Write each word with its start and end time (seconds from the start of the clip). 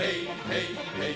hey, 0.00 0.24
hey, 0.48 0.74
hey, 0.96 1.14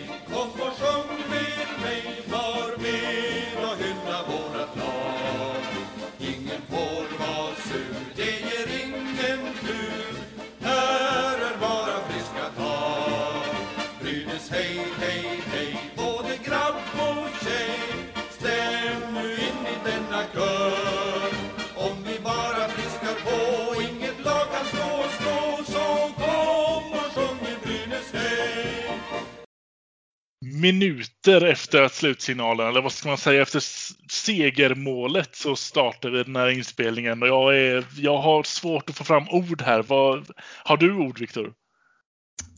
Minuter 30.64 31.45
efter 31.45 31.82
att 31.82 31.95
slutsignalen, 31.95 32.68
eller 32.68 32.82
vad 32.82 32.92
ska 32.92 33.09
man 33.09 33.18
säga, 33.18 33.42
efter 33.42 33.62
segermålet 34.10 35.37
så 35.37 35.56
startar 35.56 36.10
vi 36.10 36.24
den 36.24 36.37
här 36.37 36.48
inspelningen. 36.48 37.23
Och 37.23 37.28
jag, 37.28 37.59
är, 37.59 37.84
jag 37.96 38.18
har 38.18 38.42
svårt 38.42 38.90
att 38.90 38.96
få 38.96 39.04
fram 39.04 39.28
ord 39.28 39.62
här. 39.62 39.82
Vad, 39.82 40.30
har 40.64 40.77
du 40.77 40.95
ord, 40.95 41.18
Viktor? 41.18 41.52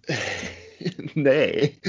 nej. 1.13 1.81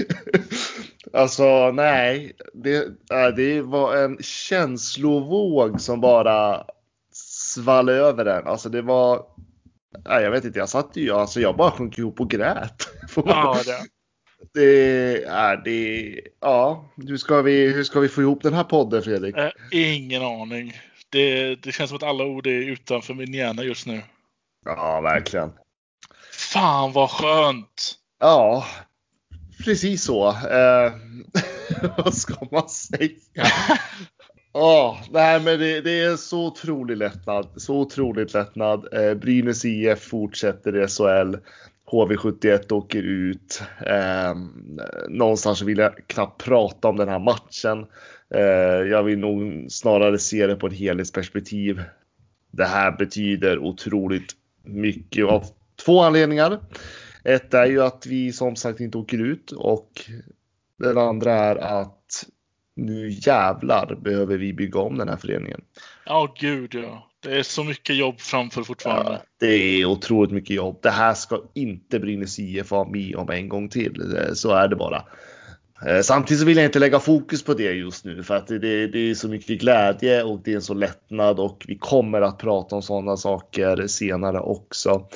alltså, 1.14 1.72
nej. 1.72 2.34
Det, 2.54 2.88
det 3.36 3.62
var 3.62 3.96
en 3.96 4.18
känslovåg 4.22 5.82
som 5.82 6.02
bara 6.02 6.66
svall 7.54 7.90
över 7.90 8.26
den. 8.26 8.48
Alltså, 8.48 8.70
det 8.70 8.82
var... 8.82 9.26
Nej, 10.06 10.24
jag 10.24 10.32
vet 10.32 10.46
inte, 10.46 10.60
jag 10.60 10.70
satt 10.70 10.92
ju, 10.94 11.12
alltså 11.12 11.40
jag 11.40 11.58
bara 11.58 11.72
sjönk 11.72 11.98
ihop 11.98 12.20
och 12.20 12.30
grät. 12.30 12.88
Ja, 13.16 13.58
det. 13.66 13.97
Det 14.54 15.24
är 15.24 15.58
det. 15.58 16.22
Ja, 16.40 16.90
hur 17.08 17.18
ska 17.18 17.42
vi, 17.42 17.74
hur 17.74 17.84
ska 17.84 18.00
vi 18.00 18.10
få 18.10 18.22
ihop 18.22 18.44
den 18.44 18.54
här 18.54 18.64
podden 18.64 19.04
Fredrik? 19.04 19.38
Eh, 19.38 19.52
ingen 19.72 20.24
aning. 20.24 20.74
Det, 21.10 21.56
det 21.56 21.72
känns 21.72 21.90
som 21.90 21.98
att 21.98 22.04
alla 22.04 22.24
ord 22.26 22.48
är 22.48 22.52
utanför 22.52 23.14
min 23.14 23.34
hjärna 23.34 23.64
just 23.64 23.88
nu. 23.88 24.02
Ja, 24.66 25.02
verkligen. 25.02 25.52
Fan 26.32 26.92
vad 26.92 27.10
skönt! 27.10 27.96
Ja, 28.20 28.66
precis 29.66 30.04
så. 30.04 30.30
Eh, 30.30 30.94
vad 31.98 32.14
ska 32.14 32.48
man 32.52 32.70
säga? 32.70 33.10
Ja, 34.54 35.00
nej 35.12 35.40
men 35.40 35.60
det, 35.60 35.82
det 35.82 36.00
är 36.00 36.16
så 36.16 36.46
otrolig 36.46 36.98
lättnad. 36.98 37.48
Så 37.56 37.76
otroligt 37.76 38.34
lättnad. 38.34 38.94
Eh, 38.94 39.14
Brynäs 39.14 39.66
IF 39.66 40.00
fortsätter 40.00 40.84
i 40.84 40.88
SHL. 40.88 41.36
HV71 41.92 42.74
åker 42.74 43.04
ut. 43.04 43.62
Eh, 43.86 44.36
någonstans 45.10 45.62
vill 45.62 45.78
jag 45.78 46.08
knappt 46.08 46.44
prata 46.44 46.88
om 46.88 46.98
den 46.98 47.10
här 47.10 47.20
matchen. 47.20 47.86
Eh, 48.34 48.88
jag 48.90 49.04
vill 49.04 49.20
nog 49.20 49.66
snarare 49.72 50.20
se 50.20 50.48
det 50.48 50.56
på 50.56 50.68
ett 50.68 50.74
helhetsperspektiv. 50.74 51.84
Det 52.52 52.66
här 52.66 52.92
betyder 52.92 53.60
otroligt 53.60 54.34
mycket 54.64 55.26
av 55.26 55.46
två 55.86 56.02
anledningar. 56.02 56.60
Ett 57.24 57.54
är 57.54 57.66
ju 57.66 57.84
att 57.84 58.06
vi 58.06 58.32
som 58.32 58.56
sagt 58.56 58.80
inte 58.80 58.98
åker 58.98 59.18
ut 59.18 59.52
och 59.52 59.92
den 60.80 60.98
andra 60.98 61.34
är 61.34 61.56
att 61.56 62.26
nu 62.78 63.10
jävlar 63.10 63.96
behöver 64.02 64.38
vi 64.38 64.54
bygga 64.54 64.80
om 64.80 64.98
den 64.98 65.10
här 65.10 65.18
föreningen. 65.18 65.62
Ja, 66.06 66.34
gud 66.40 66.76
ja. 66.76 67.04
Det 67.20 67.38
är 67.38 67.44
så 67.44 67.64
mycket 67.64 67.96
jobb 67.96 68.20
framför 68.20 68.64
fortfarande. 68.64 69.12
Ja, 69.12 69.20
det 69.40 69.48
är 69.82 69.86
otroligt 69.86 70.32
mycket 70.32 70.56
jobb. 70.56 70.80
Det 70.82 70.90
här 70.90 71.14
ska 71.14 71.42
inte 71.54 72.00
Brynäs 72.00 72.40
IF 72.40 72.72
vara 72.72 72.90
med 72.90 73.16
om 73.16 73.30
en 73.30 73.50
gång 73.50 73.70
till. 73.70 74.16
Eh, 74.18 74.34
Så 74.34 74.52
är 74.52 74.68
det 74.68 74.76
bara. 74.76 75.04
Eh, 75.88 76.02
Samtidigt 76.02 76.40
så 76.40 76.46
vill 76.46 76.58
jag 76.58 76.66
inte 76.66 76.80
lägga 76.80 77.00
fokus 77.00 77.44
på 77.44 77.54
det 77.54 77.72
just 77.72 78.06
nu 78.06 78.24
för 78.24 78.36
att 78.36 78.48
det, 78.48 78.60
det, 78.60 78.88
det 78.88 79.00
är 79.00 79.16
så 79.16 79.28
mycket 79.28 79.60
glädje 79.62 80.24
och 80.24 80.42
det 80.44 80.52
är 80.52 80.56
en 80.56 80.62
så 80.62 80.74
lättnad 80.74 81.40
och 81.40 81.66
vi 81.68 81.78
kommer 81.78 82.22
att 82.22 82.38
prata 82.38 82.76
om 82.76 82.82
sådana 82.82 83.18
saker 83.18 83.88
senare 83.88 84.40
också. 84.40 85.08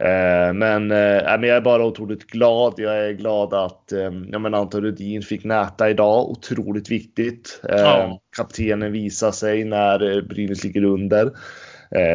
Eh, 0.00 0.52
Men, 0.54 0.90
eh, 0.90 1.22
men 1.38 1.42
jag 1.42 1.56
är 1.56 1.60
bara 1.60 1.84
otroligt 1.84 2.26
glad. 2.26 2.74
Jag 2.76 2.98
är 3.08 3.12
glad 3.12 3.54
att 3.54 3.92
eh, 3.92 4.10
ja, 4.32 4.38
men 4.38 4.54
Anton 4.54 4.82
Rudin 4.82 5.22
fick 5.22 5.44
näta 5.44 5.90
idag. 5.90 6.30
Otroligt 6.30 6.90
viktigt. 6.90 7.60
Eh, 7.68 7.76
Ja. 7.80 8.20
Kaptenen 8.36 8.92
visar 8.92 9.30
sig 9.30 9.64
när 9.64 10.22
Brynäs 10.22 10.64
ligger 10.64 10.84
under. 10.84 11.30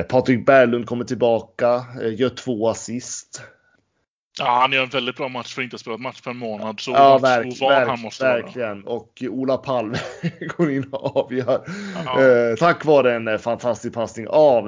Patrik 0.09 0.45
Berglund 0.45 0.85
kommer 0.85 1.05
tillbaka, 1.05 1.85
gör 2.17 2.29
två 2.29 2.69
assist. 2.69 3.41
Ja, 4.39 4.57
han 4.61 4.71
gör 4.71 4.83
en 4.83 4.89
väldigt 4.89 5.15
bra 5.17 5.27
match 5.27 5.53
för 5.55 5.61
att 5.61 5.63
inte 5.63 5.73
ha 5.73 5.79
spelat 5.79 5.99
match 5.99 6.21
på 6.21 6.29
en 6.29 6.37
månad. 6.37 6.79
Så, 6.79 6.91
Ja, 6.91 7.19
så 7.19 7.69
verk, 7.69 7.87
han 7.87 7.99
måste 7.99 8.23
vara. 8.23 8.33
verkligen. 8.33 8.83
Och 8.87 9.23
Ola 9.29 9.57
Palme 9.57 9.97
går 10.57 10.71
in 10.71 10.83
och 10.91 11.17
avgör. 11.25 11.61
Ja. 12.05 12.55
Tack 12.59 12.85
vare 12.85 13.15
en 13.15 13.39
fantastisk 13.39 13.93
passning 13.93 14.27
av 14.29 14.65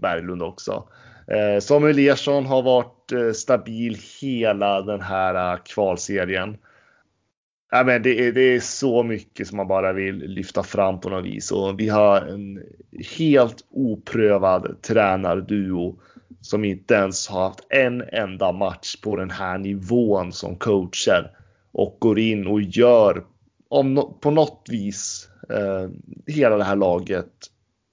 Berglund 0.00 0.42
också. 0.42 0.88
Eh, 1.28 1.60
Samuel 1.60 1.98
Ersson 1.98 2.46
har 2.46 2.62
varit 2.62 3.12
eh, 3.12 3.32
stabil 3.32 3.98
hela 4.20 4.82
den 4.82 5.00
här 5.00 5.52
eh, 5.52 5.58
kvalserien. 5.64 6.56
Ja, 7.70 7.84
men 7.84 8.02
det, 8.02 8.26
är, 8.26 8.32
det 8.32 8.40
är 8.40 8.60
så 8.60 9.02
mycket 9.02 9.48
som 9.48 9.56
man 9.56 9.68
bara 9.68 9.92
vill 9.92 10.16
lyfta 10.16 10.62
fram 10.62 11.00
på 11.00 11.08
något 11.08 11.24
vis. 11.24 11.52
Och 11.52 11.80
vi 11.80 11.88
har 11.88 12.20
en 12.20 12.62
helt 13.18 13.64
oprövad 13.70 14.82
tränarduo 14.82 15.98
som 16.40 16.64
inte 16.64 16.94
ens 16.94 17.28
har 17.28 17.42
haft 17.42 17.66
en 17.68 18.02
enda 18.12 18.52
match 18.52 18.96
på 18.96 19.16
den 19.16 19.30
här 19.30 19.58
nivån 19.58 20.32
som 20.32 20.56
coacher 20.56 21.30
och 21.72 21.96
går 22.00 22.18
in 22.18 22.46
och 22.46 22.62
gör 22.62 23.24
om 23.68 23.98
no- 23.98 24.18
på 24.20 24.30
något 24.30 24.66
vis 24.70 25.28
eh, 25.50 25.90
hela 26.26 26.56
det 26.56 26.64
här 26.64 26.76
laget 26.76 27.32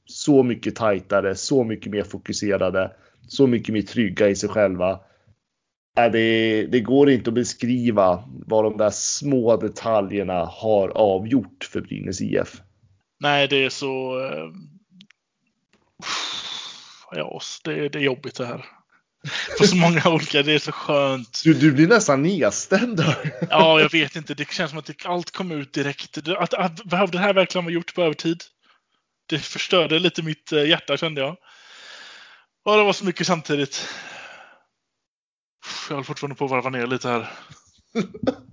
så 0.05 0.43
mycket 0.43 0.75
tajtare, 0.75 1.35
så 1.35 1.63
mycket 1.63 1.91
mer 1.91 2.03
fokuserade, 2.03 2.91
så 3.27 3.47
mycket 3.47 3.73
mer 3.73 3.81
trygga 3.81 4.29
i 4.29 4.35
sig 4.35 4.49
själva. 4.49 4.99
Äh, 5.97 6.11
det, 6.11 6.65
det 6.65 6.79
går 6.79 7.09
inte 7.09 7.29
att 7.29 7.33
beskriva 7.33 8.23
vad 8.27 8.63
de 8.63 8.77
där 8.77 8.89
små 8.89 9.57
detaljerna 9.57 10.45
har 10.45 10.89
avgjort 10.89 11.69
för 11.71 11.81
Brynäs 11.81 12.21
IF. 12.21 12.61
Nej, 13.19 13.47
det 13.47 13.63
är 13.63 13.69
så... 13.69 14.19
Eh... 14.25 14.45
Ja, 17.11 17.41
det, 17.63 17.89
det 17.89 17.99
är 17.99 18.03
jobbigt 18.03 18.35
det 18.35 18.45
här. 18.45 18.65
På 19.59 19.67
så 19.67 19.75
många 19.75 20.01
olika, 20.05 20.43
det 20.43 20.53
är 20.53 20.59
så 20.59 20.71
skönt. 20.71 21.41
Du, 21.43 21.53
du 21.53 21.71
blir 21.71 21.87
nästan 21.87 22.21
nedstämd. 22.21 23.03
Ja, 23.49 23.79
jag 23.79 23.91
vet 23.91 24.15
inte. 24.15 24.33
Det 24.33 24.51
känns 24.51 24.69
som 24.69 24.79
att 24.79 25.05
allt 25.05 25.31
kom 25.31 25.51
ut 25.51 25.73
direkt. 25.73 26.27
Att, 26.27 26.53
att, 26.53 26.83
behövde 26.83 27.17
det 27.17 27.21
här 27.21 27.33
verkligen 27.33 27.65
vara 27.65 27.73
gjort 27.73 27.95
på 27.95 28.03
övertid? 28.03 28.43
Det 29.29 29.39
förstörde 29.39 29.99
lite 29.99 30.23
mitt 30.23 30.51
eh, 30.51 30.69
hjärta 30.69 30.97
kände 30.97 31.21
jag. 31.21 31.37
Och 32.65 32.77
det 32.77 32.83
var 32.83 32.93
så 32.93 33.05
mycket 33.05 33.27
samtidigt. 33.27 33.89
Jag 35.89 35.95
håller 35.95 36.03
fortfarande 36.03 36.35
på 36.35 36.45
att 36.45 36.51
varva 36.51 36.69
ner 36.69 36.87
lite 36.87 37.09
här. 37.09 37.31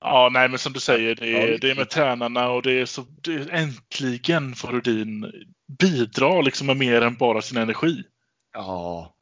Ja, 0.00 0.30
nej, 0.32 0.48
men 0.48 0.58
som 0.58 0.72
du 0.72 0.80
säger, 0.80 1.14
det 1.14 1.42
är, 1.42 1.58
det 1.58 1.70
är 1.70 1.74
med 1.74 1.90
tränarna 1.90 2.50
och 2.50 2.62
det 2.62 2.72
är 2.72 2.86
så 2.86 3.06
det 3.22 3.34
är, 3.34 3.50
äntligen 3.50 4.54
får 4.54 4.68
Rudin 4.68 5.32
bidra 5.78 6.40
liksom 6.40 6.66
med 6.66 6.76
mer 6.76 7.02
än 7.02 7.16
bara 7.16 7.42
sin 7.42 7.58
energi. 7.58 8.02
Ja. 8.52 9.14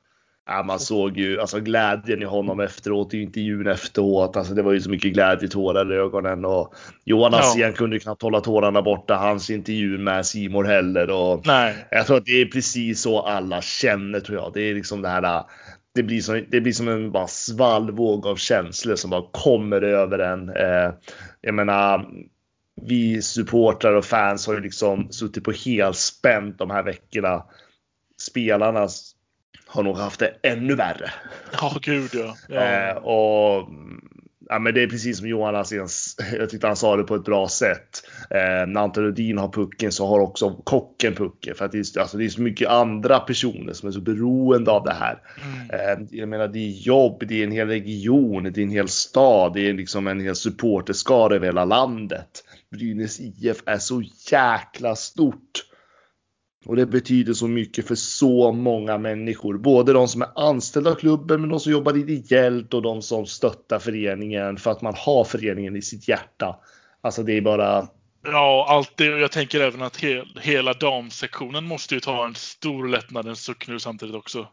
Ja, 0.49 0.63
man 0.63 0.81
såg 0.81 1.19
ju 1.19 1.41
alltså 1.41 1.61
glädjen 1.61 2.23
i 2.23 2.25
honom 2.25 2.61
efteråt, 2.61 3.15
i 3.15 3.23
intervjun 3.23 3.67
efteråt. 3.67 4.37
Alltså 4.37 4.55
det 4.55 4.63
var 4.63 4.73
ju 4.73 4.81
så 4.81 4.91
mycket 4.91 5.13
glädjetårar 5.13 5.93
i 5.93 5.97
ögonen 5.97 6.45
och 6.45 6.75
Johan 7.05 7.33
Ja. 7.33 7.39
Axén 7.39 7.73
kunde 7.73 7.99
knappt 7.99 8.23
hålla 8.23 8.41
tårarna 8.41 8.83
borta. 8.83 9.15
Hans 9.15 9.51
intervju 9.51 9.99
med 9.99 10.27
Simor 10.27 10.65
heller 10.65 11.11
och 11.11 11.47
Nej, 11.47 11.75
jag 11.91 12.07
tror 12.07 12.17
att 12.17 12.25
det 12.25 12.41
är 12.41 12.47
precis 12.47 13.03
så 13.03 13.21
alla 13.21 13.63
känner 13.63 14.21
tror 14.21 14.39
jag. 14.39 14.51
Det 14.55 14.61
är 14.61 14.75
liksom 14.75 15.03
det 15.03 15.09
här. 15.09 15.43
Det 15.95 16.03
blir 16.03 16.21
som, 16.21 16.45
det 16.49 16.61
blir 16.61 16.73
som 16.73 16.89
en 16.89 17.13
bara 17.13 17.27
svallvåg 17.27 18.27
av 18.27 18.37
känslor 18.37 18.97
som 18.97 19.11
bara 19.11 19.25
kommer 19.33 19.83
över 19.83 20.19
en. 20.19 20.49
Eh, 20.49 20.93
jag 21.41 21.55
menar, 21.55 22.07
vi 22.83 23.23
supportrar 23.23 23.95
och 23.95 24.05
fans 24.05 24.47
har 24.47 24.55
ju 24.55 24.61
liksom 24.61 25.13
suttit 25.13 25.45
på 25.45 25.53
helspänt 25.53 26.59
de 26.59 26.71
här 26.71 26.83
veckorna. 26.83 27.45
Spelarna 28.21 28.89
har 29.69 29.83
nog 29.83 29.97
haft 29.97 30.21
det 30.21 30.35
ännu 30.43 30.75
värre. 30.75 31.11
ja 31.53 31.77
gud 31.83 32.11
ja. 32.15 32.37
ja. 32.49 32.61
Eh, 32.61 32.97
och 32.97 33.69
ja, 34.49 34.59
men 34.59 34.75
det 34.75 34.83
är 34.83 34.87
precis 34.87 35.19
som 35.19 35.29
Johan 35.29 35.57
Alséns, 35.57 36.17
jag 36.39 36.51
tyckte 36.51 36.67
han 36.67 36.77
sa 36.77 36.97
det 36.97 37.03
på 37.03 37.15
ett 37.15 37.25
bra 37.25 37.49
sätt. 37.49 38.03
Eh, 38.31 38.67
när 38.67 38.81
Anton 38.81 39.05
Rudin 39.05 39.39
har 39.39 39.49
pucken 39.49 39.93
så 39.93 40.07
har 40.07 40.21
också 40.21 40.51
kocken 40.65 41.15
pucken. 41.15 41.55
För 41.55 41.65
att 41.65 41.73
det 41.73 41.79
är, 41.79 42.01
alltså, 42.01 42.19
det 42.19 42.25
är 42.25 42.29
så 42.29 42.43
mycket 42.43 42.69
andra 42.69 43.21
personer 43.21 43.73
som 43.73 43.89
är 43.89 43.93
så 43.93 44.01
beroende 44.01 44.71
av 44.71 44.85
det 44.85 44.95
här. 44.95 45.23
Mm. 45.43 45.71
Eh, 45.71 46.07
jag 46.11 46.29
menar 46.29 46.49
det 46.49 46.59
är 46.59 46.71
jobb, 46.71 47.23
det 47.29 47.41
är 47.41 47.45
en 47.45 47.53
hel 47.53 47.69
region, 47.69 48.43
det 48.43 48.61
är 48.61 48.63
en 48.63 48.71
hel 48.71 48.89
stad, 48.89 49.53
det 49.55 49.69
är 49.69 49.73
liksom 49.73 50.07
en 50.07 50.21
hel 50.21 50.37
supporterskara 50.37 51.35
över 51.35 51.47
hela 51.47 51.65
landet. 51.65 52.45
Brynäs 52.71 53.21
IF 53.21 53.63
är 53.67 53.79
så 53.79 54.03
jäkla 54.31 54.97
stort. 54.97 55.68
Och 56.67 56.77
det 56.77 56.87
betyder 56.87 57.33
så 57.33 57.49
mycket 57.49 57.89
för 57.89 57.95
så 57.95 58.53
många 58.53 58.99
människor. 58.99 59.59
Både 59.59 59.93
de 59.93 60.09
som 60.09 60.23
är 60.23 60.29
anställda 60.35 60.91
av 60.91 60.95
klubben, 60.95 61.41
men 61.41 61.51
de 61.51 61.61
som 61.61 61.73
jobbar 61.73 61.97
ideellt 61.97 62.75
och 62.75 62.83
de 62.83 63.03
som 63.03 63.27
stöttar 63.27 63.79
föreningen 63.79 64.57
för 64.57 64.71
att 64.71 64.83
man 64.83 64.95
har 64.97 65.25
föreningen 65.25 65.77
i 65.77 65.83
sitt 65.83 66.09
hjärta. 66.09 66.57
Alltså 67.01 67.23
det 67.23 67.33
är 67.33 67.41
bara... 67.41 67.89
Ja, 68.25 68.67
allt 68.69 68.97
det. 68.97 69.05
Jag 69.05 69.33
tänker 69.33 69.61
även 69.61 69.83
att 69.83 69.97
he 69.97 70.25
hela 70.41 70.73
damsektionen 70.73 71.65
måste 71.65 71.95
ju 71.95 72.01
ta 72.01 72.27
en 72.27 72.35
stor 72.35 72.89
lättnadens 72.89 73.45
suck 73.45 73.69
nu 73.69 73.79
samtidigt 73.79 74.15
också. 74.15 74.47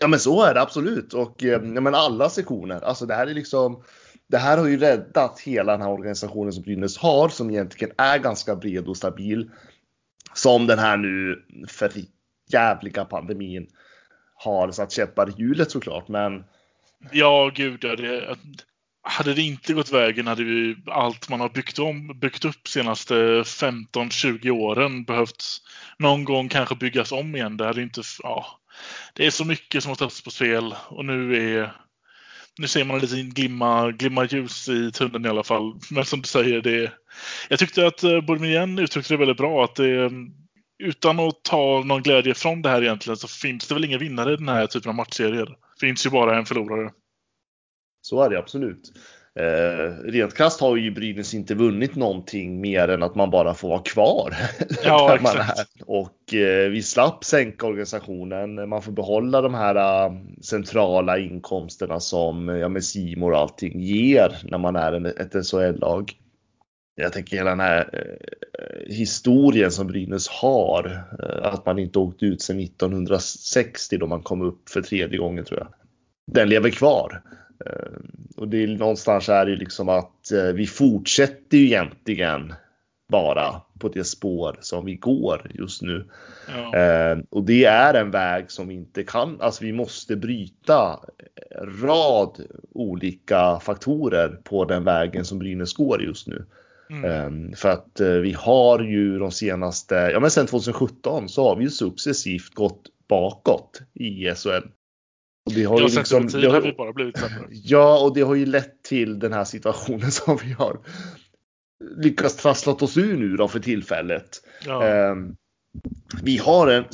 Ja, 0.00 0.08
men 0.08 0.20
så 0.20 0.42
är 0.42 0.54
det 0.54 0.60
absolut. 0.60 1.14
Och 1.14 1.34
ja, 1.38 1.58
men 1.58 1.94
alla 1.94 2.30
sektioner. 2.30 2.80
Alltså 2.80 3.06
det 3.06 3.14
här 3.14 3.26
är 3.26 3.34
liksom 3.34 3.82
det 4.28 4.38
här 4.38 4.58
har 4.58 4.66
ju 4.66 4.78
räddat 4.78 5.40
hela 5.40 5.72
den 5.72 5.82
här 5.82 5.90
organisationen 5.90 6.52
som 6.52 6.62
Brynäs 6.62 6.98
har, 6.98 7.28
som 7.28 7.50
egentligen 7.50 7.94
är 7.98 8.18
ganska 8.18 8.56
bred 8.56 8.88
och 8.88 8.96
stabil. 8.96 9.50
Som 10.34 10.66
den 10.66 10.78
här 10.78 10.96
nu 10.96 11.44
för 11.68 11.92
jävliga 12.52 13.04
pandemin 13.04 13.66
har 14.34 14.70
satt 14.70 14.92
käppar 14.92 15.28
i 15.28 15.32
hjulet 15.38 15.70
såklart. 15.70 16.08
Men 16.08 16.44
Ja, 17.12 17.50
gud 17.54 17.84
ja. 17.84 17.96
Det, 17.96 18.36
hade 19.02 19.34
det 19.34 19.42
inte 19.42 19.72
gått 19.72 19.92
vägen 19.92 20.26
hade 20.26 20.42
ju 20.42 20.76
allt 20.86 21.28
man 21.28 21.40
har 21.40 21.48
byggt, 21.48 21.78
om, 21.78 22.18
byggt 22.20 22.44
upp 22.44 22.68
senaste 22.68 23.14
15-20 23.14 24.50
åren 24.50 25.04
behövt 25.04 25.44
någon 25.98 26.24
gång 26.24 26.48
kanske 26.48 26.74
byggas 26.74 27.12
om 27.12 27.36
igen. 27.36 27.56
Det 27.56 27.66
hade 27.66 27.82
inte, 27.82 28.02
ja, 28.22 28.46
det 29.14 29.26
är 29.26 29.30
så 29.30 29.44
mycket 29.44 29.82
som 29.82 29.90
har 29.90 29.94
ställts 29.94 30.24
på 30.24 30.30
spel 30.30 30.74
och 30.88 31.04
nu 31.04 31.36
är 31.36 31.72
nu 32.58 32.66
ser 32.66 32.84
man 32.84 32.96
en 32.96 33.02
liten 33.02 33.30
glimma, 33.30 33.90
glimma 33.90 34.24
ljus 34.24 34.68
i 34.68 34.92
tunneln 34.92 35.26
i 35.26 35.28
alla 35.28 35.44
fall. 35.44 35.74
Men 35.90 36.04
som 36.04 36.20
du 36.20 36.28
säger, 36.28 36.60
det, 36.60 36.92
jag 37.48 37.58
tyckte 37.58 37.86
att 37.86 38.04
eh, 38.04 38.20
Bourmien 38.20 38.78
uttryckte 38.78 39.14
det 39.14 39.18
väldigt 39.18 39.36
bra. 39.36 39.64
att 39.64 39.74
det, 39.74 40.10
Utan 40.78 41.20
att 41.20 41.42
ta 41.42 41.82
någon 41.84 42.02
glädje 42.02 42.34
från 42.34 42.62
det 42.62 42.68
här 42.68 42.82
egentligen 42.82 43.16
så 43.16 43.28
finns 43.28 43.68
det 43.68 43.74
väl 43.74 43.84
inga 43.84 43.98
vinnare 43.98 44.32
i 44.32 44.36
den 44.36 44.48
här 44.48 44.66
typen 44.66 44.88
av 44.88 44.94
matchserier. 44.94 45.46
Det 45.46 45.86
finns 45.86 46.06
ju 46.06 46.10
bara 46.10 46.38
en 46.38 46.46
förlorare. 46.46 46.90
Så 48.00 48.22
är 48.22 48.30
det 48.30 48.38
absolut. 48.38 48.92
Eh, 49.40 49.90
rent 50.04 50.34
krasst 50.34 50.60
har 50.60 50.76
ju 50.76 50.90
Brynäs 50.90 51.34
inte 51.34 51.54
vunnit 51.54 51.94
någonting 51.94 52.60
mer 52.60 52.88
än 52.88 53.02
att 53.02 53.14
man 53.14 53.30
bara 53.30 53.54
får 53.54 53.68
vara 53.68 53.82
kvar. 53.82 54.34
Ja, 54.84 55.14
exakt. 55.20 55.82
Och 55.86 56.34
eh, 56.34 56.70
vi 56.70 56.82
slapp 56.82 57.24
sänka 57.24 57.66
organisationen. 57.66 58.68
Man 58.68 58.82
får 58.82 58.92
behålla 58.92 59.40
de 59.40 59.54
här 59.54 60.06
uh, 60.06 60.16
centrala 60.42 61.18
inkomsterna 61.18 62.00
som 62.00 62.48
ja, 62.48 62.68
med 62.68 62.84
Simor 62.84 63.32
och 63.32 63.38
allting 63.38 63.80
ger 63.80 64.36
när 64.42 64.58
man 64.58 64.76
är 64.76 64.92
en, 64.92 65.06
ett 65.06 65.46
SHL-lag. 65.46 66.12
Jag 66.96 67.12
tänker 67.12 67.36
hela 67.36 67.50
den 67.50 67.60
här 67.60 67.88
eh, 67.92 68.94
historien 68.94 69.70
som 69.70 69.86
Brynäs 69.86 70.28
har. 70.28 71.04
Eh, 71.22 71.46
att 71.52 71.66
man 71.66 71.78
inte 71.78 71.98
åkt 71.98 72.22
ut 72.22 72.42
sedan 72.42 72.60
1960 72.60 73.98
då 73.98 74.06
man 74.06 74.22
kom 74.22 74.42
upp 74.42 74.68
för 74.68 74.82
tredje 74.82 75.18
gången 75.18 75.44
tror 75.44 75.60
jag. 75.60 75.68
Den 76.26 76.48
lever 76.48 76.70
kvar. 76.70 77.22
Eh, 77.66 77.98
och 78.36 78.48
det 78.48 78.62
är 78.62 78.66
någonstans 78.66 79.28
är 79.28 79.46
det 79.46 79.56
liksom 79.56 79.88
att 79.88 80.32
eh, 80.32 80.52
vi 80.54 80.66
fortsätter 80.66 81.56
ju 81.56 81.64
egentligen 81.64 82.54
bara 83.08 83.60
på 83.78 83.88
det 83.88 84.04
spår 84.04 84.58
som 84.60 84.84
vi 84.84 84.94
går 84.94 85.50
just 85.54 85.82
nu. 85.82 86.08
Ja. 86.54 86.78
Eh, 86.78 87.18
och 87.30 87.44
det 87.44 87.64
är 87.64 87.94
en 87.94 88.10
väg 88.10 88.50
som 88.50 88.68
vi 88.68 88.74
inte 88.74 89.02
kan, 89.04 89.40
alltså 89.40 89.64
vi 89.64 89.72
måste 89.72 90.16
bryta 90.16 91.00
rad 91.82 92.40
olika 92.72 93.60
faktorer 93.60 94.28
på 94.28 94.64
den 94.64 94.84
vägen 94.84 95.24
som 95.24 95.38
Brynäs 95.38 95.72
går 95.72 96.02
just 96.02 96.26
nu. 96.26 96.44
Mm. 96.90 97.52
För 97.56 97.68
att 97.68 98.00
vi 98.00 98.32
har 98.32 98.80
ju 98.80 99.18
de 99.18 99.30
senaste, 99.30 99.94
ja 99.94 100.20
men 100.20 100.30
sen 100.30 100.46
2017 100.46 101.28
så 101.28 101.48
har 101.48 101.56
vi 101.56 101.64
ju 101.64 101.70
successivt 101.70 102.54
gått 102.54 102.82
bakåt 103.08 103.80
i 103.94 104.34
SHL. 104.34 104.68
Och 105.46 105.52
det 105.52 105.64
har 105.64 105.80
ja, 105.80 105.88
ju 105.88 105.96
liksom, 105.96 106.26
det 106.26 106.46
har, 106.46 106.54
har 106.54 106.60
vi 106.60 106.72
bara 106.72 106.92
blivit 106.92 107.18
sämre. 107.18 107.44
Ja, 107.50 107.98
och 107.98 108.14
det 108.14 108.20
har 108.20 108.34
ju 108.34 108.46
lett 108.46 108.82
till 108.82 109.18
den 109.18 109.32
här 109.32 109.44
situationen 109.44 110.10
som 110.10 110.38
vi 110.44 110.52
har 110.52 110.78
lyckats 111.96 112.36
trassla 112.36 112.72
oss 112.72 112.96
ur 112.96 113.16
nu 113.16 113.36
då 113.36 113.48
för 113.48 113.60
tillfället. 113.60 114.40
Ja. 114.66 114.86
Eh, 114.86 115.14
vi 116.22 116.38
har 116.38 116.68
en 116.68 116.84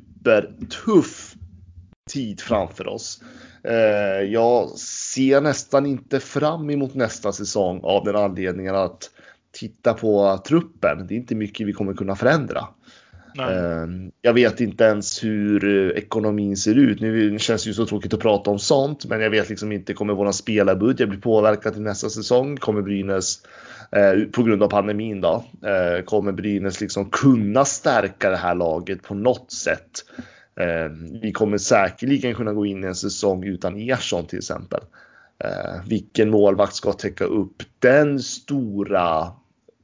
supertuff 0.00 1.34
tid 2.10 2.40
framför 2.40 2.88
oss. 2.88 3.22
Eh, 3.64 4.32
jag 4.32 4.70
ser 4.78 5.40
nästan 5.40 5.86
inte 5.86 6.20
fram 6.20 6.70
emot 6.70 6.94
nästa 6.94 7.32
säsong 7.32 7.80
av 7.82 8.04
den 8.04 8.16
anledningen 8.16 8.74
att 8.74 9.10
titta 9.52 9.94
på 9.94 10.42
truppen. 10.46 11.06
Det 11.06 11.14
är 11.14 11.16
inte 11.16 11.34
mycket 11.34 11.66
vi 11.66 11.72
kommer 11.72 11.94
kunna 11.94 12.16
förändra. 12.16 12.68
Nej. 13.36 13.58
Ehm, 13.58 14.12
jag 14.22 14.32
vet 14.32 14.60
inte 14.60 14.84
ens 14.84 15.24
hur 15.24 15.64
eh, 15.64 15.98
ekonomin 15.98 16.56
ser 16.56 16.74
ut. 16.74 17.00
Nu 17.00 17.38
känns 17.38 17.64
det 17.64 17.68
ju 17.68 17.74
så 17.74 17.86
tråkigt 17.86 18.14
att 18.14 18.20
prata 18.20 18.50
om 18.50 18.58
sånt, 18.58 19.04
men 19.04 19.20
jag 19.20 19.30
vet 19.30 19.48
liksom 19.48 19.72
inte, 19.72 19.94
kommer 19.94 20.14
våran 20.14 20.32
spelarbudget 20.32 21.08
bli 21.08 21.18
påverkad 21.18 21.72
till 21.72 21.82
nästa 21.82 22.10
säsong? 22.10 22.56
Kommer 22.56 22.82
Brynäs, 22.82 23.38
eh, 23.92 24.24
på 24.32 24.42
grund 24.42 24.62
av 24.62 24.68
pandemin 24.68 25.20
då, 25.20 25.44
eh, 25.62 26.04
kommer 26.04 26.32
Brynäs 26.32 26.80
liksom 26.80 27.10
kunna 27.10 27.64
stärka 27.64 28.30
det 28.30 28.36
här 28.36 28.54
laget 28.54 29.02
på 29.02 29.14
något 29.14 29.52
sätt? 29.52 29.90
Ehm, 30.60 31.20
vi 31.20 31.32
kommer 31.32 31.58
säkerligen 31.58 32.34
kunna 32.34 32.52
gå 32.52 32.66
in 32.66 32.84
i 32.84 32.86
en 32.86 32.94
säsong 32.94 33.44
utan 33.44 33.76
Ersson 33.76 34.26
till 34.26 34.38
exempel. 34.38 34.80
Ehm, 35.44 35.88
vilken 35.88 36.30
målvakt 36.30 36.74
ska 36.74 36.92
täcka 36.92 37.24
upp 37.24 37.62
den 37.78 38.20
stora 38.20 39.32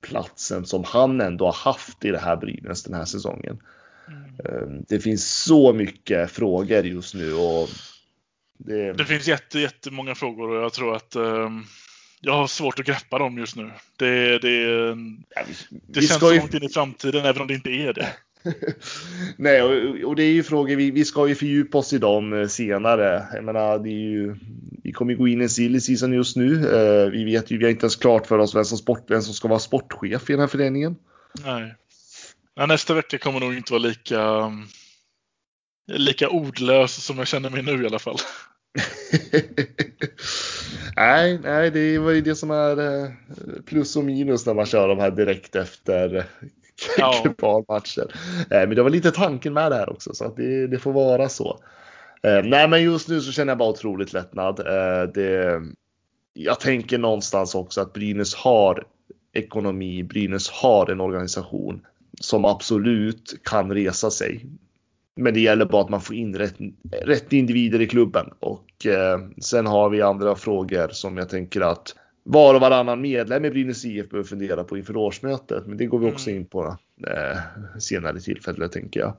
platsen 0.01 0.67
som 0.67 0.85
han 0.85 1.21
ändå 1.21 1.45
har 1.45 1.73
haft 1.73 2.05
i 2.05 2.11
det 2.11 2.19
här 2.19 2.37
Brynäs 2.37 2.83
den 2.83 2.95
här 2.95 3.05
säsongen. 3.05 3.63
Mm. 4.45 4.85
Det 4.89 5.01
finns 5.01 5.43
så 5.45 5.73
mycket 5.73 6.31
frågor 6.31 6.87
just 6.87 7.15
nu 7.15 7.35
och 7.35 7.69
det, 8.59 8.93
det 8.93 9.05
finns 9.05 9.29
jätte, 9.29 9.59
jättemånga 9.59 10.15
frågor 10.15 10.51
och 10.51 10.65
jag 10.65 10.73
tror 10.73 10.97
att 10.97 11.17
um, 11.17 11.67
jag 12.21 12.33
har 12.33 12.47
svårt 12.47 12.79
att 12.79 12.87
greppa 12.87 13.19
dem 13.19 13.39
just 13.39 13.57
nu. 13.57 13.71
Det, 13.97 14.39
det, 14.39 14.61
ja, 15.35 15.43
vi, 15.47 15.55
det 15.71 16.01
vi 16.01 16.07
känns 16.07 16.21
så 16.21 16.35
långt 16.35 16.55
in 16.55 16.63
i 16.63 16.69
framtiden 16.69 17.25
även 17.25 17.43
om 17.43 17.49
det 17.49 17.55
inte 17.55 17.71
är 17.71 17.93
det. 17.93 18.09
Nej, 19.37 19.63
och, 19.63 20.09
och, 20.09 20.17
det 20.17 20.23
är 20.23 20.33
ju 20.33 20.43
frågor, 20.43 20.77
vi, 20.77 20.91
vi 20.91 21.05
ska 21.05 21.29
ju 21.29 21.35
fördjupa 21.35 21.79
oss 21.79 21.93
i 21.93 21.99
dem 21.99 22.33
eh, 22.33 22.47
senare. 22.47 23.27
Jag 23.35 23.45
menar, 23.45 23.79
det 23.79 23.89
är 23.89 24.11
ju, 24.11 24.37
vi 24.83 24.93
kommer 24.93 25.15
gå 25.15 25.29
in 25.29 25.41
i 25.41 25.45
en 25.45 25.51
silly 25.51 25.81
season 25.81 26.13
just 26.13 26.37
nu. 26.37 26.55
Uh, 26.55 27.11
vi 27.11 27.25
vet 27.25 27.51
ju, 27.51 27.59
vi 27.59 27.65
har 27.65 27.71
inte 27.71 27.85
ens 27.85 27.97
klart 27.97 28.27
för 28.27 28.39
oss 28.39 28.55
vem 28.55 28.65
som, 28.65 28.79
sport, 28.79 29.05
vem 29.09 29.23
som 29.23 29.35
ska 29.35 29.49
vara 29.49 29.59
sportchef 29.59 30.31
i 30.31 30.33
den 30.33 30.41
här 30.41 30.47
föreningen. 30.47 30.97
Nej. 31.45 31.75
Ja, 32.55 32.67
nästa 32.67 32.95
vecka 32.95 33.19
kommer 33.19 33.41
nog 33.41 33.55
inte 33.55 33.73
vara 33.73 33.83
lika, 33.83 34.53
lika 35.93 36.29
ordlös 36.29 37.05
som 37.05 37.19
jag 37.19 37.27
känner 37.27 37.51
mig 37.51 37.63
nu 37.63 37.83
i 37.83 37.87
alla 37.87 37.99
fall. 37.99 38.17
nej, 40.97 41.39
nej, 41.43 41.71
det 41.71 41.99
var 41.99 42.11
ju 42.11 42.21
det 42.21 42.35
som 42.35 42.51
är 42.51 43.03
eh, 43.03 43.11
plus 43.67 43.97
och 43.97 44.05
minus 44.05 44.47
när 44.47 44.55
man 44.55 44.67
kör 44.67 44.89
de 44.89 44.99
här 44.99 45.11
direkt 45.11 45.57
efter 45.57 46.27
ja. 46.99 47.25
kvalmatchen. 47.39 48.09
Eh, 48.51 48.61
men 48.61 48.75
det 48.75 48.83
var 48.83 48.91
lite 48.91 49.11
tanken 49.11 49.53
med 49.53 49.73
det 49.73 49.77
här 49.77 49.91
också, 49.91 50.15
så 50.15 50.25
att 50.25 50.37
det, 50.37 50.67
det 50.67 50.79
får 50.79 50.93
vara 50.93 51.29
så. 51.29 51.61
Eh, 52.23 52.43
nej, 52.45 52.69
men 52.69 52.83
just 52.83 53.09
nu 53.09 53.21
så 53.21 53.33
känner 53.33 53.51
jag 53.51 53.59
bara 53.59 53.71
otroligt 53.71 54.13
lättnad. 54.13 54.61
Eh, 54.61 55.13
det, 55.15 55.63
jag 56.33 56.61
tänker 56.61 56.99
någonstans 56.99 57.55
också 57.55 57.81
att 57.81 57.93
Brynäs 57.93 58.35
har 58.35 58.85
ekonomi, 59.33 60.03
Brynäs 60.03 60.51
har 60.51 60.91
en 60.91 61.01
organisation 61.01 61.87
som 62.21 62.45
absolut 62.45 63.41
kan 63.45 63.73
resa 63.73 64.11
sig. 64.11 64.47
Men 65.17 65.35
det 65.35 65.41
gäller 65.41 65.65
bara 65.65 65.83
att 65.83 65.89
man 65.89 66.01
får 66.01 66.17
in 66.17 66.37
rätt, 66.37 66.57
rätt 67.03 67.33
individer 67.33 67.81
i 67.81 67.87
klubben 67.87 68.31
och 68.41 68.87
eh, 68.87 69.19
sen 69.43 69.67
har 69.67 69.91
vi 69.91 70.03
andra 70.03 70.37
frågor 70.37 70.89
som 70.89 71.17
jag 71.17 71.29
tänker 71.29 71.61
att 71.61 71.95
var 72.23 72.55
och 72.55 72.61
varannan 72.61 73.01
medlem 73.01 73.45
i 73.45 73.51
Brynäs 73.51 73.85
IF 73.85 74.09
behöver 74.09 74.29
fundera 74.29 74.65
på 74.65 74.79
inför 74.79 74.97
årsmötet. 74.97 75.67
Men 75.67 75.77
det 75.77 75.87
går 75.87 75.99
vi 75.99 76.13
också 76.13 76.31
mm. 76.31 76.41
in 76.41 76.47
på 76.47 76.77
eh, 77.07 77.39
senare 77.79 78.21
tillfälle 78.21 78.69
tänker 78.69 79.01
jag. 79.01 79.17